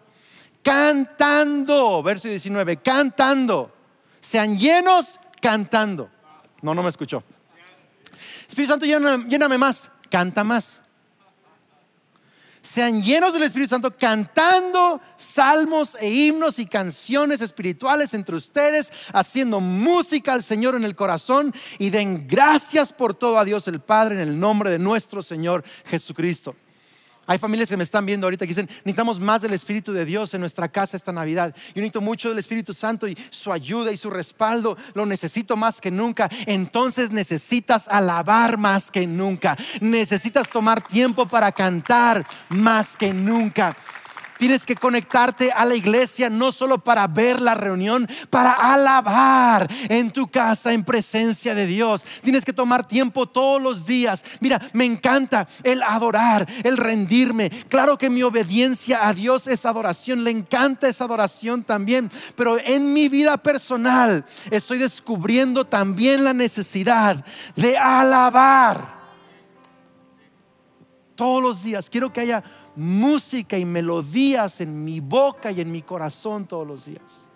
cantando, 0.64 2.02
verso 2.02 2.26
19, 2.26 2.78
cantando, 2.78 3.72
sean 4.20 4.58
llenos 4.58 5.20
cantando. 5.40 6.10
No, 6.62 6.74
no 6.74 6.82
me 6.82 6.90
escuchó. 6.90 7.22
Espíritu 8.48 8.72
Santo, 8.72 8.86
lléname, 8.86 9.58
más, 9.58 9.92
canta 10.10 10.42
más. 10.42 10.82
Sean 12.66 13.00
llenos 13.00 13.32
del 13.32 13.44
Espíritu 13.44 13.70
Santo 13.70 13.96
cantando 13.96 15.00
salmos 15.16 15.96
e 16.00 16.10
himnos 16.10 16.58
y 16.58 16.66
canciones 16.66 17.40
espirituales 17.40 18.12
entre 18.12 18.34
ustedes, 18.34 18.92
haciendo 19.12 19.60
música 19.60 20.32
al 20.32 20.42
Señor 20.42 20.74
en 20.74 20.82
el 20.82 20.96
corazón 20.96 21.54
y 21.78 21.90
den 21.90 22.26
gracias 22.26 22.92
por 22.92 23.14
todo 23.14 23.38
a 23.38 23.44
Dios 23.44 23.68
el 23.68 23.78
Padre 23.78 24.16
en 24.16 24.20
el 24.20 24.40
nombre 24.40 24.68
de 24.70 24.80
nuestro 24.80 25.22
Señor 25.22 25.62
Jesucristo. 25.84 26.56
Hay 27.26 27.38
familias 27.38 27.68
que 27.68 27.76
me 27.76 27.84
están 27.84 28.06
viendo 28.06 28.26
ahorita 28.26 28.44
que 28.44 28.50
dicen, 28.50 28.68
necesitamos 28.84 29.18
más 29.18 29.42
del 29.42 29.52
Espíritu 29.52 29.92
de 29.92 30.04
Dios 30.04 30.32
en 30.34 30.40
nuestra 30.40 30.68
casa 30.68 30.96
esta 30.96 31.12
Navidad. 31.12 31.54
Yo 31.68 31.80
necesito 31.80 32.00
mucho 32.00 32.28
del 32.28 32.38
Espíritu 32.38 32.72
Santo 32.72 33.08
y 33.08 33.18
su 33.30 33.52
ayuda 33.52 33.90
y 33.90 33.96
su 33.96 34.10
respaldo. 34.10 34.76
Lo 34.94 35.06
necesito 35.06 35.56
más 35.56 35.80
que 35.80 35.90
nunca. 35.90 36.30
Entonces 36.46 37.10
necesitas 37.10 37.88
alabar 37.88 38.58
más 38.58 38.90
que 38.90 39.06
nunca. 39.06 39.56
Necesitas 39.80 40.48
tomar 40.48 40.80
tiempo 40.82 41.26
para 41.26 41.50
cantar 41.52 42.26
más 42.48 42.96
que 42.96 43.12
nunca. 43.12 43.76
Tienes 44.38 44.64
que 44.66 44.74
conectarte 44.74 45.52
a 45.52 45.64
la 45.64 45.74
iglesia 45.74 46.28
no 46.30 46.52
solo 46.52 46.78
para 46.78 47.06
ver 47.06 47.40
la 47.40 47.54
reunión, 47.54 48.08
para 48.30 48.52
alabar 48.52 49.68
en 49.88 50.10
tu 50.10 50.28
casa 50.28 50.72
en 50.72 50.84
presencia 50.84 51.54
de 51.54 51.66
Dios. 51.66 52.04
Tienes 52.22 52.44
que 52.44 52.52
tomar 52.52 52.86
tiempo 52.86 53.26
todos 53.26 53.60
los 53.60 53.86
días. 53.86 54.24
Mira, 54.40 54.60
me 54.72 54.84
encanta 54.84 55.48
el 55.62 55.82
adorar, 55.82 56.46
el 56.64 56.76
rendirme. 56.76 57.50
Claro 57.68 57.96
que 57.98 58.10
mi 58.10 58.22
obediencia 58.22 59.08
a 59.08 59.12
Dios 59.12 59.46
es 59.46 59.64
adoración, 59.64 60.24
le 60.24 60.30
encanta 60.30 60.88
esa 60.88 61.04
adoración 61.04 61.62
también. 61.64 62.10
Pero 62.34 62.58
en 62.58 62.92
mi 62.92 63.08
vida 63.08 63.36
personal 63.38 64.24
estoy 64.50 64.78
descubriendo 64.78 65.64
también 65.64 66.24
la 66.24 66.32
necesidad 66.32 67.24
de 67.54 67.76
alabar. 67.78 68.96
Todos 71.14 71.42
los 71.42 71.62
días 71.62 71.88
quiero 71.88 72.12
que 72.12 72.20
haya 72.20 72.44
música 72.76 73.58
y 73.58 73.64
melodías 73.64 74.60
en 74.60 74.84
mi 74.84 75.00
boca 75.00 75.50
y 75.50 75.60
en 75.60 75.72
mi 75.72 75.82
corazón 75.82 76.46
todos 76.46 76.66
los 76.66 76.84
días. 76.84 77.26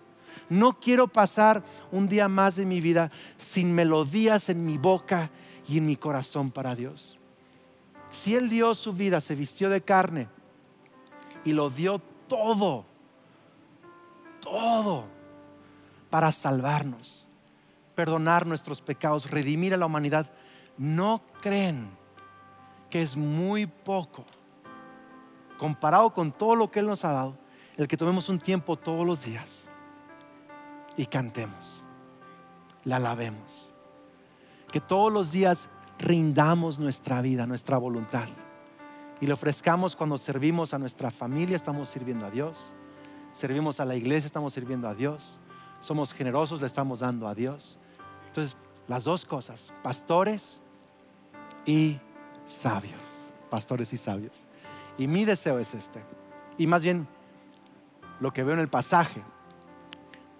No 0.49 0.79
quiero 0.79 1.07
pasar 1.07 1.63
un 1.91 2.07
día 2.07 2.27
más 2.27 2.55
de 2.55 2.65
mi 2.65 2.79
vida 2.79 3.09
sin 3.37 3.73
melodías 3.73 4.49
en 4.49 4.65
mi 4.65 4.77
boca 4.77 5.31
y 5.67 5.79
en 5.79 5.85
mi 5.85 5.95
corazón 5.95 6.51
para 6.51 6.75
Dios. 6.75 7.17
Si 8.11 8.35
Él 8.35 8.49
dio 8.49 8.75
su 8.75 8.93
vida, 8.93 9.21
se 9.21 9.35
vistió 9.35 9.69
de 9.69 9.81
carne 9.81 10.27
y 11.43 11.53
lo 11.53 11.69
dio 11.69 11.99
todo, 12.27 12.85
todo 14.41 15.05
para 16.09 16.31
salvarnos, 16.31 17.27
perdonar 17.95 18.45
nuestros 18.45 18.81
pecados, 18.81 19.31
redimir 19.31 19.73
a 19.73 19.77
la 19.77 19.85
humanidad, 19.85 20.29
¿no 20.77 21.21
creen 21.41 21.89
que 22.89 23.01
es 23.01 23.15
muy 23.15 23.65
poco? 23.65 24.25
Comparado 25.61 26.11
con 26.11 26.31
todo 26.31 26.55
lo 26.55 26.71
que 26.71 26.79
Él 26.79 26.87
nos 26.87 27.05
ha 27.05 27.11
dado, 27.11 27.37
el 27.77 27.87
que 27.87 27.95
tomemos 27.95 28.29
un 28.29 28.39
tiempo 28.39 28.77
todos 28.77 29.05
los 29.05 29.23
días 29.23 29.67
y 30.97 31.05
cantemos, 31.05 31.83
la 32.83 32.95
alabemos. 32.95 33.71
Que 34.71 34.79
todos 34.79 35.13
los 35.13 35.31
días 35.31 35.69
rindamos 35.99 36.79
nuestra 36.79 37.21
vida, 37.21 37.45
nuestra 37.45 37.77
voluntad 37.77 38.27
y 39.19 39.27
le 39.27 39.33
ofrezcamos 39.33 39.95
cuando 39.95 40.17
servimos 40.17 40.73
a 40.73 40.79
nuestra 40.79 41.11
familia, 41.11 41.55
estamos 41.55 41.89
sirviendo 41.89 42.25
a 42.25 42.31
Dios. 42.31 42.73
Servimos 43.31 43.79
a 43.79 43.85
la 43.85 43.95
iglesia, 43.95 44.25
estamos 44.25 44.51
sirviendo 44.55 44.87
a 44.87 44.95
Dios. 44.95 45.39
Somos 45.79 46.11
generosos, 46.11 46.59
le 46.59 46.65
estamos 46.65 47.01
dando 47.01 47.27
a 47.27 47.35
Dios. 47.35 47.77
Entonces, 48.25 48.57
las 48.87 49.03
dos 49.03 49.25
cosas, 49.25 49.71
pastores 49.83 50.59
y 51.67 51.99
sabios. 52.45 53.03
Pastores 53.51 53.93
y 53.93 53.97
sabios. 53.97 54.47
Y 54.97 55.07
mi 55.07 55.25
deseo 55.25 55.59
es 55.59 55.73
este. 55.73 56.03
Y 56.57 56.67
más 56.67 56.83
bien 56.83 57.07
lo 58.19 58.31
que 58.31 58.43
veo 58.43 58.53
en 58.53 58.59
el 58.59 58.67
pasaje 58.67 59.23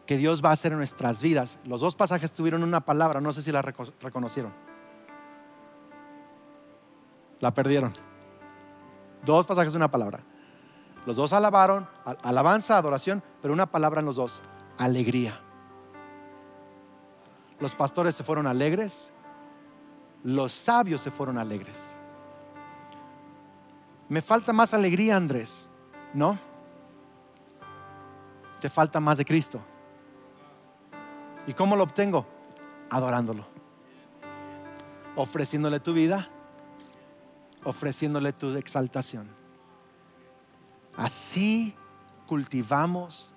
que 0.05 0.17
Dios 0.17 0.43
va 0.43 0.49
a 0.49 0.53
hacer 0.53 0.71
en 0.71 0.77
nuestras 0.77 1.21
vidas. 1.21 1.59
Los 1.65 1.81
dos 1.81 1.95
pasajes 1.95 2.33
tuvieron 2.33 2.63
una 2.63 2.81
palabra, 2.81 3.21
no 3.21 3.33
sé 3.33 3.41
si 3.41 3.51
la 3.51 3.61
reconocieron. 3.61 4.53
La 7.39 7.53
perdieron. 7.53 7.93
Dos 9.23 9.47
pasajes, 9.47 9.73
una 9.73 9.89
palabra. 9.89 10.19
Los 11.05 11.15
dos 11.15 11.33
alabaron, 11.33 11.87
alabanza, 12.23 12.77
adoración, 12.77 13.23
pero 13.41 13.53
una 13.53 13.65
palabra 13.65 14.01
en 14.01 14.05
los 14.05 14.17
dos, 14.17 14.41
alegría. 14.77 15.39
Los 17.59 17.73
pastores 17.73 18.15
se 18.15 18.23
fueron 18.23 18.45
alegres, 18.45 19.11
los 20.23 20.51
sabios 20.51 21.01
se 21.01 21.09
fueron 21.09 21.37
alegres 21.37 22.00
me 24.11 24.21
falta 24.21 24.51
más 24.51 24.73
alegría, 24.73 25.15
Andrés. 25.15 25.69
No. 26.13 26.37
Te 28.59 28.67
falta 28.67 28.99
más 28.99 29.17
de 29.17 29.23
Cristo. 29.23 29.61
¿Y 31.47 31.53
cómo 31.53 31.77
lo 31.77 31.83
obtengo? 31.83 32.27
Adorándolo. 32.89 33.47
Ofreciéndole 35.15 35.79
tu 35.79 35.93
vida, 35.93 36.27
ofreciéndole 37.63 38.33
tu 38.33 38.53
exaltación. 38.57 39.29
Así 40.97 41.73
cultivamos 42.27 43.31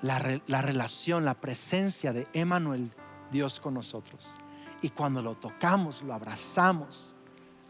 la, 0.00 0.40
la 0.46 0.62
relación, 0.62 1.24
la 1.24 1.34
presencia 1.34 2.12
de 2.12 2.28
Emmanuel, 2.34 2.94
Dios 3.32 3.58
con 3.58 3.74
nosotros. 3.74 4.28
Y 4.80 4.90
cuando 4.90 5.20
lo 5.20 5.34
tocamos, 5.34 6.02
lo 6.02 6.14
abrazamos 6.14 7.16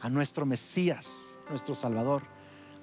a 0.03 0.11
nuestro 0.11 0.45
Mesías 0.45 1.39
nuestro 1.51 1.75
Salvador, 1.75 2.23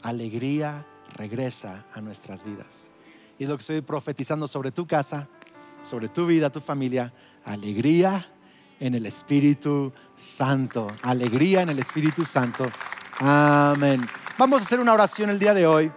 alegría 0.04 0.86
regresa 1.16 1.86
a 1.94 2.02
nuestras 2.02 2.44
vidas. 2.44 2.90
Y 3.40 3.44
es 3.44 3.50
lo 3.50 3.58
que 3.58 3.62
estoy 3.62 3.82
profetizando 3.82 4.48
sobre 4.48 4.72
tu 4.72 4.86
casa, 4.86 5.28
sobre 5.84 6.10
tu 6.10 6.26
vida, 6.28 6.50
tu 6.50 6.60
familia. 6.60 7.14
Alegría 7.46 8.26
en 8.80 8.96
el 8.96 9.06
Espíritu 9.06 9.94
Santo. 10.16 10.88
Alegría 11.02 11.62
en 11.62 11.70
el 11.70 11.80
Espíritu 11.80 12.26
Santo. 12.26 12.66
Amén. 13.20 14.06
Vamos 14.38 14.62
a 14.62 14.66
hacer 14.66 14.80
una 14.80 14.94
oración 14.94 15.30
el 15.30 15.40
día 15.40 15.54
de 15.54 15.66
hoy. 15.66 15.92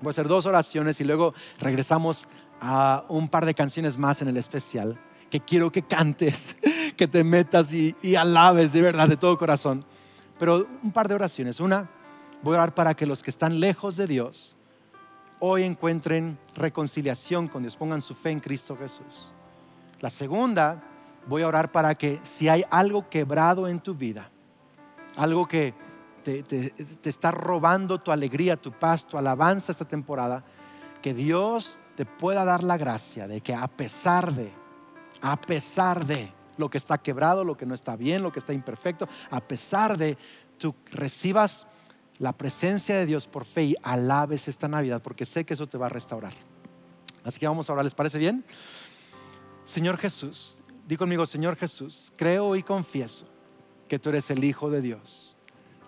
Voy 0.00 0.08
a 0.08 0.10
hacer 0.10 0.28
dos 0.28 0.46
oraciones 0.46 1.00
y 1.00 1.04
luego 1.04 1.34
regresamos 1.60 2.26
a 2.60 3.04
un 3.08 3.28
par 3.28 3.46
de 3.46 3.54
canciones 3.54 3.96
más 3.96 4.22
en 4.22 4.28
el 4.28 4.36
especial 4.36 4.98
que 5.30 5.40
quiero 5.40 5.72
que 5.72 5.82
cantes, 5.82 6.56
que 6.96 7.08
te 7.08 7.24
metas 7.24 7.72
y, 7.72 7.94
y 8.02 8.16
alabes 8.16 8.72
de 8.72 8.82
verdad, 8.82 9.08
de 9.08 9.16
todo 9.16 9.38
corazón 9.38 9.84
pero 10.38 10.66
un 10.82 10.92
par 10.92 11.08
de 11.08 11.14
oraciones. 11.14 11.60
Una, 11.60 11.88
voy 12.42 12.54
a 12.54 12.58
orar 12.58 12.74
para 12.74 12.94
que 12.94 13.06
los 13.06 13.22
que 13.22 13.30
están 13.30 13.60
lejos 13.60 13.96
de 13.96 14.06
Dios 14.06 14.56
hoy 15.44 15.64
encuentren 15.64 16.38
reconciliación 16.54 17.48
con 17.48 17.62
Dios, 17.62 17.76
pongan 17.76 18.00
su 18.00 18.14
fe 18.14 18.30
en 18.30 18.38
Cristo 18.38 18.76
Jesús. 18.76 19.32
La 20.00 20.08
segunda, 20.08 20.82
voy 21.26 21.42
a 21.42 21.48
orar 21.48 21.72
para 21.72 21.96
que 21.96 22.20
si 22.22 22.48
hay 22.48 22.64
algo 22.70 23.08
quebrado 23.08 23.66
en 23.66 23.80
tu 23.80 23.94
vida, 23.94 24.30
algo 25.16 25.46
que 25.46 25.74
te, 26.22 26.44
te 26.44 27.08
está 27.08 27.32
robando 27.32 28.00
tu 28.00 28.12
alegría, 28.12 28.56
tu 28.56 28.70
paz, 28.70 29.04
tu 29.04 29.18
alabanza 29.18 29.72
esta 29.72 29.84
temporada, 29.84 30.44
que 31.02 31.12
Dios 31.12 31.78
te 31.96 32.06
pueda 32.06 32.44
dar 32.44 32.62
la 32.62 32.76
gracia 32.76 33.26
de 33.26 33.40
que 33.40 33.52
a 33.52 33.66
pesar 33.66 34.32
de, 34.32 34.52
a 35.20 35.40
pesar 35.40 36.06
de 36.06 36.32
lo 36.62 36.70
que 36.70 36.78
está 36.78 36.96
quebrado, 36.98 37.42
lo 37.42 37.56
que 37.56 37.66
no 37.66 37.74
está 37.74 37.96
bien, 37.96 38.22
lo 38.22 38.30
que 38.30 38.38
está 38.38 38.52
imperfecto, 38.52 39.08
a 39.30 39.40
pesar 39.40 39.98
de, 39.98 40.16
tú 40.58 40.76
recibas 40.92 41.66
la 42.20 42.32
presencia 42.32 42.96
de 42.96 43.04
Dios 43.04 43.26
por 43.26 43.44
fe 43.44 43.64
y 43.64 43.76
alabes 43.82 44.46
esta 44.46 44.68
Navidad, 44.68 45.02
porque 45.02 45.26
sé 45.26 45.44
que 45.44 45.54
eso 45.54 45.66
te 45.66 45.76
va 45.76 45.86
a 45.86 45.88
restaurar. 45.88 46.32
Así 47.24 47.40
que 47.40 47.48
vamos 47.48 47.68
a 47.68 47.72
orar, 47.72 47.84
¿les 47.84 47.96
parece 47.96 48.16
bien? 48.16 48.44
Señor 49.64 49.98
Jesús, 49.98 50.58
di 50.86 50.96
conmigo, 50.96 51.26
Señor 51.26 51.56
Jesús, 51.56 52.12
creo 52.16 52.54
y 52.54 52.62
confieso 52.62 53.26
que 53.88 53.98
tú 53.98 54.10
eres 54.10 54.30
el 54.30 54.44
Hijo 54.44 54.70
de 54.70 54.82
Dios, 54.82 55.36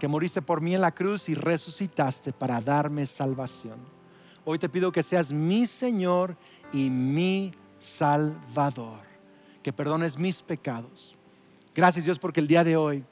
que 0.00 0.08
moriste 0.08 0.42
por 0.42 0.60
mí 0.60 0.74
en 0.74 0.80
la 0.80 0.92
cruz 0.92 1.28
y 1.28 1.37
resucitaste 1.37 2.32
para 2.32 2.60
darme 2.60 3.06
salvación. 3.06 3.78
Hoy 4.44 4.58
te 4.58 4.68
pido 4.68 4.90
que 4.90 5.04
seas 5.04 5.30
mi 5.30 5.66
Señor 5.66 6.37
y 6.72 6.90
mi 6.90 7.52
Salvador, 7.78 9.13
que 9.64 9.72
perdones 9.72 10.16
mis 10.16 10.42
pecados. 10.42 11.16
Gracias 11.74 12.05
Dios 12.05 12.20
porque 12.20 12.38
el 12.38 12.46
día 12.46 12.62
de 12.62 12.77
hoy 12.77 13.05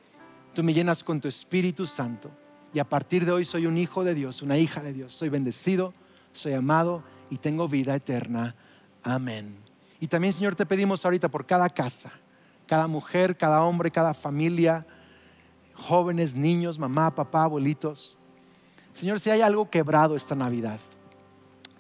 tú 0.55 0.63
me 0.63 0.73
llenas 0.73 1.03
con 1.03 1.21
tu 1.21 1.27
Espíritu 1.27 1.85
Santo 1.87 2.31
y 2.73 2.79
a 2.79 2.89
partir 2.89 3.25
de 3.25 3.33
hoy 3.33 3.45
soy 3.45 3.67
un 3.67 3.77
hijo 3.77 4.05
de 4.05 4.15
Dios, 4.15 4.41
una 4.43 4.57
hija 4.57 4.81
de 4.81 4.93
Dios. 4.93 5.15
Soy 5.15 5.31
bendecido, 5.31 5.93
soy 6.33 6.53
amado 6.53 7.03
y 7.31 7.39
tengo 7.39 7.67
vida 7.67 7.97
eterna. 7.97 8.55
Amén. 9.03 9.57
Y 9.99 10.07
también 10.07 10.33
Señor 10.33 10.55
te 10.55 10.67
pedimos 10.67 11.05
ahorita 11.05 11.29
por 11.29 11.45
cada 11.45 11.69
casa, 11.69 12.13
cada 12.67 12.87
mujer, 12.87 13.37
cada 13.37 13.63
hombre, 13.65 13.91
cada 13.91 14.15
familia, 14.15 14.87
jóvenes, 15.75 16.37
niños, 16.37 16.79
mamá, 16.79 17.13
papá, 17.13 17.45
abuelitos. 17.45 18.19
Señor, 18.93 19.19
si 19.19 19.31
hay 19.31 19.41
algo 19.41 19.69
quebrado 19.69 20.15
esta 20.15 20.37
Navidad, 20.37 20.79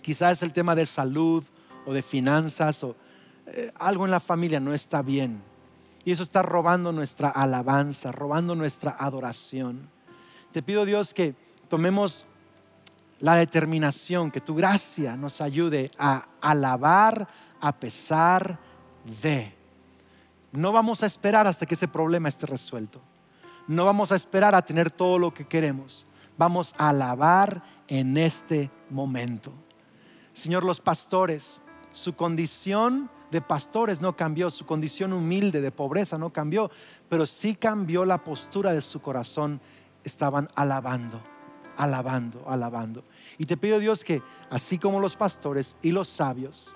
Quizás 0.02 0.38
es 0.38 0.42
el 0.42 0.52
tema 0.52 0.74
de 0.74 0.84
salud 0.84 1.44
o 1.86 1.92
de 1.92 2.02
finanzas 2.02 2.82
o 2.82 2.96
eh, 3.54 3.70
algo 3.78 4.06
en 4.06 4.10
la 4.10 4.20
familia 4.20 4.60
no 4.60 4.72
está 4.72 5.02
bien. 5.02 5.42
Y 6.04 6.12
eso 6.12 6.22
está 6.22 6.42
robando 6.42 6.90
nuestra 6.90 7.28
alabanza, 7.28 8.10
robando 8.10 8.54
nuestra 8.54 8.96
adoración. 8.98 9.90
Te 10.50 10.62
pido 10.62 10.84
Dios 10.84 11.14
que 11.14 11.34
tomemos 11.68 12.24
la 13.20 13.36
determinación, 13.36 14.30
que 14.30 14.40
tu 14.40 14.54
gracia 14.54 15.16
nos 15.16 15.40
ayude 15.40 15.90
a 15.98 16.26
alabar 16.40 17.28
a 17.60 17.72
pesar 17.72 18.58
de. 19.22 19.54
No 20.50 20.72
vamos 20.72 21.02
a 21.02 21.06
esperar 21.06 21.46
hasta 21.46 21.66
que 21.66 21.74
ese 21.74 21.88
problema 21.88 22.28
esté 22.28 22.46
resuelto. 22.46 23.00
No 23.68 23.84
vamos 23.84 24.12
a 24.12 24.16
esperar 24.16 24.54
a 24.54 24.62
tener 24.62 24.90
todo 24.90 25.18
lo 25.18 25.32
que 25.32 25.46
queremos. 25.46 26.06
Vamos 26.36 26.74
a 26.78 26.88
alabar 26.88 27.62
en 27.86 28.16
este 28.16 28.70
momento. 28.90 29.52
Señor, 30.32 30.64
los 30.64 30.80
pastores, 30.80 31.60
su 31.92 32.16
condición 32.16 33.10
de 33.32 33.40
pastores 33.40 34.02
no 34.02 34.14
cambió, 34.14 34.50
su 34.50 34.66
condición 34.66 35.14
humilde 35.14 35.62
de 35.62 35.72
pobreza 35.72 36.18
no 36.18 36.30
cambió, 36.30 36.70
pero 37.08 37.24
sí 37.24 37.54
cambió 37.54 38.04
la 38.04 38.22
postura 38.22 38.74
de 38.74 38.82
su 38.82 39.00
corazón. 39.00 39.58
Estaban 40.04 40.48
alabando, 40.54 41.18
alabando, 41.78 42.44
alabando. 42.46 43.04
Y 43.38 43.46
te 43.46 43.56
pido 43.56 43.78
Dios 43.78 44.04
que, 44.04 44.20
así 44.50 44.78
como 44.78 45.00
los 45.00 45.16
pastores 45.16 45.76
y 45.80 45.92
los 45.92 46.08
sabios, 46.08 46.74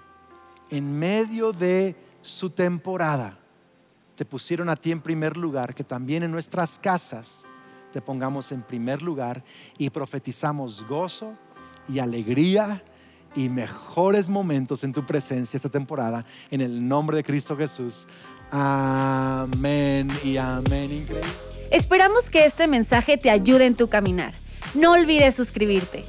en 0.71 0.99
medio 0.99 1.53
de 1.53 1.95
su 2.23 2.49
temporada, 2.49 3.38
te 4.14 4.25
pusieron 4.25 4.71
a 4.71 4.77
ti 4.77 4.92
en 4.92 5.03
primer 5.03 5.37
lugar, 5.37 5.75
que 5.75 5.85
también 5.85 6.23
en 6.23 6.31
nuestras 6.31 6.79
casas 6.79 7.45
te 7.92 8.01
pongamos 8.01 8.51
en 8.51 8.62
primer 8.62 9.03
lugar 9.03 9.45
y 9.77 9.90
profetizamos 9.90 10.87
gozo 10.88 11.35
y 11.87 11.99
alegría 11.99 12.83
y 13.37 13.49
mejores 13.49 14.29
momentos 14.29 14.83
en 14.85 14.92
tu 14.92 15.05
presencia 15.05 15.57
esta 15.57 15.68
temporada. 15.68 16.25
En 16.51 16.61
el 16.61 16.87
nombre 16.87 17.16
de 17.16 17.25
Cristo 17.25 17.57
Jesús. 17.57 18.07
Amén 18.51 20.09
y 20.25 20.37
amén. 20.37 21.07
Esperamos 21.70 22.31
que 22.31 22.46
este 22.46 22.66
mensaje 22.66 23.16
te 23.16 23.31
ayude 23.31 23.66
en 23.66 23.75
tu 23.75 23.88
caminar. 23.88 24.33
No 24.75 24.92
olvides 24.92 25.35
suscribirte. 25.35 26.03